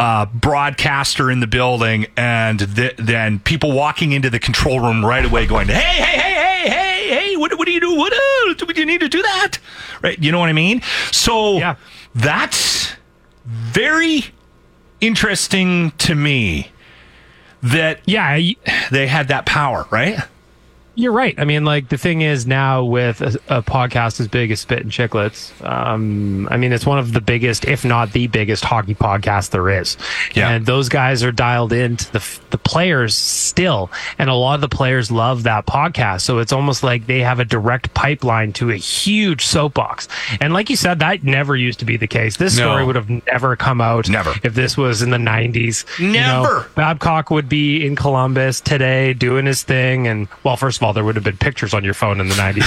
[0.00, 5.24] uh, broadcaster in the building, and th- then people walking into the control room right
[5.24, 7.94] away, going, "Hey, hey, hey, hey, hey, hey, what, what do you do?
[7.94, 9.58] What uh, do you need to do that?"
[10.02, 10.18] Right?
[10.20, 10.82] You know what I mean?
[11.12, 11.76] So Yeah.
[12.16, 12.94] that's
[13.46, 14.24] very
[15.00, 16.72] interesting to me
[17.62, 18.38] that yeah,
[18.90, 20.18] they had that power, right?
[20.96, 21.34] You're right.
[21.38, 24.80] I mean, like the thing is now with a, a podcast as big as Spit
[24.80, 28.94] and Chicklets, um, I mean, it's one of the biggest, if not the biggest, hockey
[28.94, 29.96] podcast there is.
[30.34, 30.50] Yeah.
[30.50, 34.68] And those guys are dialed into the the players still, and a lot of the
[34.68, 36.22] players love that podcast.
[36.22, 40.08] So it's almost like they have a direct pipeline to a huge soapbox.
[40.40, 42.36] And like you said, that never used to be the case.
[42.36, 42.64] This No.
[42.64, 44.08] story would have never come out.
[44.08, 44.34] Never.
[44.42, 45.84] If this was in the '90s.
[45.98, 46.70] You know, Never.
[46.74, 50.06] Babcock would be in Columbus today doing his thing.
[50.08, 52.34] And well, first of all, there would have been pictures on your phone in the
[52.34, 52.62] 90s.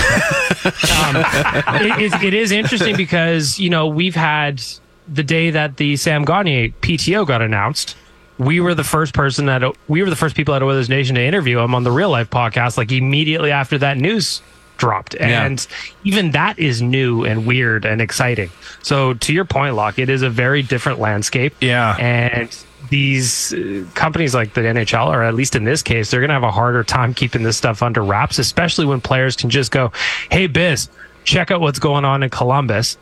[1.04, 4.62] um, it, is, it is interesting because, you know, we've had
[5.08, 7.98] the day that the Sam Gagne PTO got announced.
[8.38, 11.60] We were the first person that we were the first people at Oilersnation to interview
[11.60, 14.42] him on the Real Life podcast, like immediately after that news
[14.78, 15.16] dropped.
[15.16, 15.46] Yeah.
[15.46, 15.66] And
[16.04, 18.50] even that is new and weird and exciting.
[18.82, 21.56] So to your point, Locke, it is a very different landscape.
[21.62, 21.96] Yeah.
[22.00, 22.56] And
[22.94, 26.36] these uh, companies like the NHL, or at least in this case, they're going to
[26.36, 29.92] have a harder time keeping this stuff under wraps, especially when players can just go,
[30.30, 30.90] Hey, Biz,
[31.24, 32.98] check out what's going on in Columbus.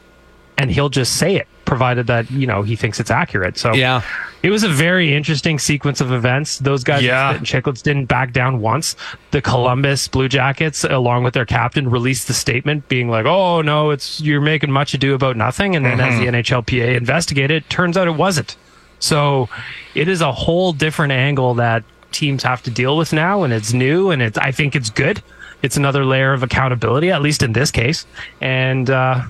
[0.58, 3.58] And he'll just say it, provided that, you know, he thinks it's accurate.
[3.58, 4.02] So Yeah.
[4.44, 6.60] it was a very interesting sequence of events.
[6.60, 7.34] Those guys Yeah.
[7.36, 8.96] and Chicklets didn't back down once.
[9.32, 13.90] The Columbus Blue Jackets, along with their captain, released the statement being like, "Oh no,
[13.90, 17.98] it's you're making much ado about nothing." And then as the NHLPA investigated, it turns
[17.98, 18.56] out it wasn't.
[19.02, 19.50] So
[19.94, 23.74] it is a whole different angle that teams have to deal with now, and it's
[23.74, 25.22] new, and it's I think it's good.
[25.62, 28.06] It's another layer of accountability, at least in this case,
[28.40, 29.24] and uh,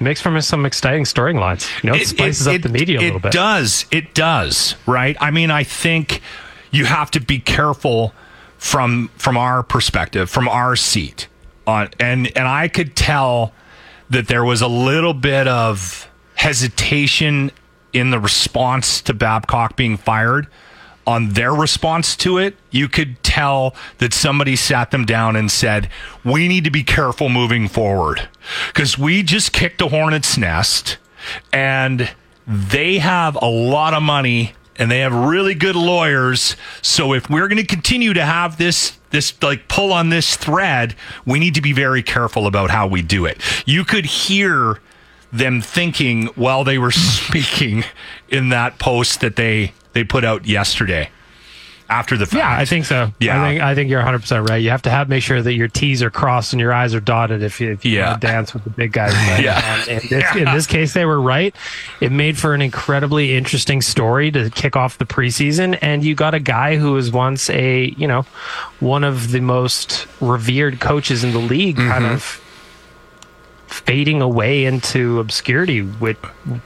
[0.00, 1.68] makes for some exciting storylines.
[1.82, 3.28] You know, it, spices up the media a little bit.
[3.28, 3.86] it does.
[3.90, 4.74] It does.
[4.86, 5.16] Right.
[5.20, 6.20] I mean, I think
[6.70, 8.14] you have to be careful
[8.58, 11.28] from from our perspective, from our seat
[11.66, 13.52] on, and and I could tell
[14.10, 17.50] that there was a little bit of hesitation
[17.94, 20.48] in the response to Babcock being fired.
[21.06, 25.88] On their response to it, you could tell that somebody sat them down and said,
[26.24, 28.28] We need to be careful moving forward
[28.68, 30.96] because we just kicked a hornet's nest
[31.52, 32.10] and
[32.46, 36.56] they have a lot of money and they have really good lawyers.
[36.82, 40.96] So if we're going to continue to have this this like pull on this thread,
[41.24, 43.40] we need to be very careful about how we do it.
[43.64, 44.80] You could hear
[45.34, 47.84] them thinking while they were speaking
[48.28, 51.10] in that post that they they put out yesterday
[51.90, 52.38] after the fact.
[52.38, 53.12] Yeah, I think so.
[53.20, 53.42] Yeah.
[53.42, 54.56] I think I think you're 100 percent right.
[54.56, 57.00] You have to have make sure that your T's are crossed and your I's are
[57.00, 58.10] dotted if you, if you Yeah.
[58.10, 59.12] want to dance with the big guys.
[59.40, 59.58] Yeah.
[59.84, 61.54] um, in, this, in this case, they were right.
[62.00, 66.32] It made for an incredibly interesting story to kick off the preseason, and you got
[66.32, 68.22] a guy who was once a you know
[68.80, 72.14] one of the most revered coaches in the league, kind Mm-hmm.
[72.14, 72.40] of
[73.74, 76.16] fading away into obscurity with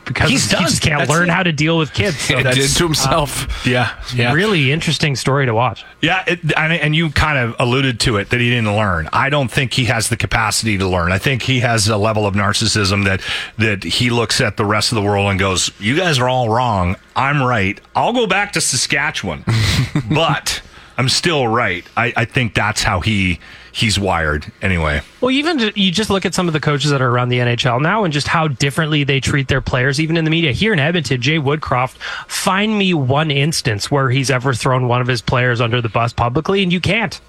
[0.04, 1.32] because He's he just can't That's learn it.
[1.32, 2.18] how to deal with kids.
[2.18, 3.44] So that's did to himself.
[3.66, 4.32] Um, yeah, yeah.
[4.32, 5.84] really interesting story to watch.
[6.00, 9.08] Yeah, it, and, and you kind of alluded to it that he didn't learn.
[9.12, 11.10] I don't think he has the capacity to learn.
[11.12, 13.20] I think he has a level of narcissism that
[13.56, 16.48] that he looks at the rest of the world and goes, "You guys are all
[16.50, 16.96] wrong.
[17.16, 17.80] I'm right.
[17.96, 19.44] I'll go back to Saskatchewan,
[20.10, 20.60] but
[20.96, 23.40] I'm still right." I, I think that's how he
[23.72, 24.50] he's wired.
[24.62, 27.38] Anyway, Well, even you just look at some of the coaches that are around the
[27.38, 30.52] NHL now and just how differently they treat their players, even in the media.
[30.52, 31.96] Here in Edmonton, Jay Woodcroft,
[32.28, 36.12] find me one instance where he's ever thrown one of his players under the bus
[36.12, 37.20] publicly, and you can't.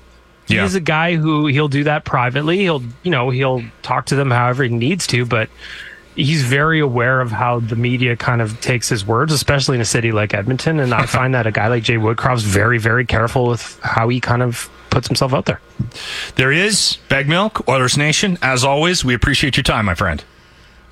[0.47, 0.65] He Yeah.
[0.65, 2.57] is a guy who he'll do that privately.
[2.59, 5.47] He'll, you know, he'll talk to them however he needs to, but
[6.19, 9.85] he's very aware of how the media kind of takes his words, especially in a
[9.85, 10.79] city like Edmonton.
[10.79, 14.19] And I find that a guy like Jay Woodcroft's very, very careful with how he
[14.19, 15.61] kind of puts himself out there.
[16.35, 18.37] there is Baggedmilk Oilers Nation.
[18.41, 20.23] As always, we appreciate your time, my friend.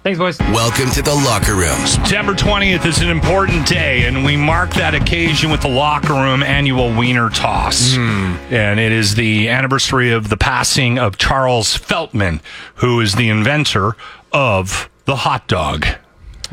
[0.04, 0.40] Thanks, boys.
[0.40, 1.76] Welcome to the locker room.
[1.86, 6.44] September 20th is an important day, and we mark that occasion with the locker room
[6.44, 7.96] annual wiener toss.
[7.96, 8.36] Hmm.
[8.50, 12.40] And it is the anniversary of the passing of Charles Feltman,
[12.76, 13.98] who is the inventor
[14.32, 15.88] of the hot dog.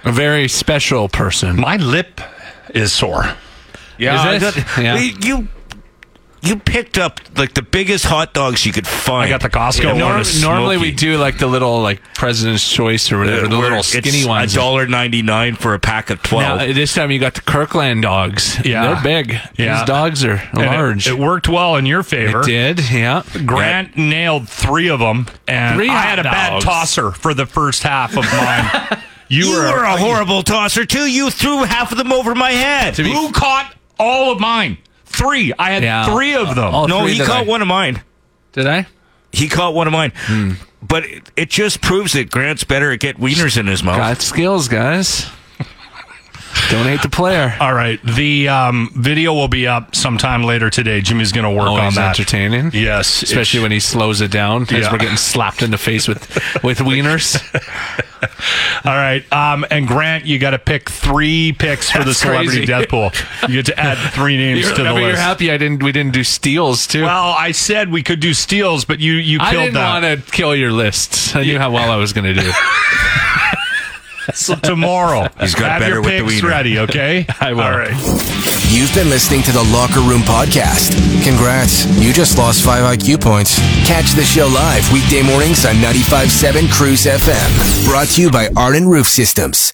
[0.05, 1.57] A very special person.
[1.61, 2.21] My lip
[2.75, 3.25] is sore.
[3.99, 4.65] Yeah, Is it?
[4.79, 4.97] Yeah.
[4.99, 5.49] you-
[6.45, 9.27] you you picked up like the biggest hot dogs you could find.
[9.27, 9.99] I got the Costco one.
[9.99, 13.59] Norm- It's normally we do like the little like President's Choice or whatever, uh, the
[13.59, 14.53] Where little skinny it's ones.
[14.53, 16.75] A dollar ninety nine for a pack of Now, twelve.
[16.75, 18.59] this time you got the Kirkland dogs.
[18.65, 18.95] Yeah.
[18.95, 19.33] they're big.
[19.57, 19.79] Yeah.
[19.79, 21.07] These dogs are And it- large.
[21.09, 22.41] It, worked well in your favor.
[22.41, 23.23] It did, yeah.
[23.47, 26.65] Grant nailed three of them, and Three I hot had a bad dogs.
[26.65, 28.99] tosser for the first half of mine.
[29.27, 31.11] You, you were a horrible tosser too.
[31.11, 32.95] You threw half of them over my head.
[32.99, 34.77] be- Who caught all of mine?
[35.25, 35.53] Three.
[35.59, 36.07] I had Yeah.
[36.07, 36.75] three of them.
[36.75, 38.03] All no, three he that caught I- one of mine.
[38.53, 38.87] Did I?
[39.33, 40.13] He caught one of mine.
[40.27, 40.53] Hmm.
[40.87, 43.97] But it, it just proves that Grant's better at get wieners in his mouth.
[43.97, 45.27] Got skills, guys.
[46.71, 47.57] Don't the player.
[47.61, 48.01] All right.
[48.03, 51.01] The um, video will be up sometime later today.
[51.01, 52.19] Jimmy's going to work on Always that.
[52.19, 52.71] entertaining.
[52.73, 53.23] Yes.
[53.23, 54.93] Especially when he slows it down as Yeah.
[54.93, 56.23] we're getting slapped in the face with
[56.65, 57.37] with wieners.
[58.85, 59.25] All right.
[59.33, 62.67] Um, and Grant, you got to pick three picks for the celebrity crazy.
[62.67, 63.11] death pool.
[63.49, 65.07] You get to add three names to the list.
[65.07, 65.83] you're happy I didn't.
[65.83, 67.03] We didn't do steals too.
[67.03, 70.33] Well, I said we could do steals, but you you killed I didn't want to
[70.33, 71.35] kill your list.
[71.37, 72.51] I knew how well I was going to do.
[74.33, 76.49] So tomorrow, He's got have better your with the picks wiener.
[76.49, 76.79] ready.
[76.79, 77.27] Okay.
[77.41, 77.61] I will.
[77.63, 77.95] All right.
[78.71, 80.93] You've been listening to the Locker Room Podcast.
[81.23, 83.59] Congrats, you just lost five IQ points.
[83.87, 87.87] Catch the show live weekday mornings on 95.7 Cruz FM.
[87.89, 89.73] Brought to you by Arden Roof Systems.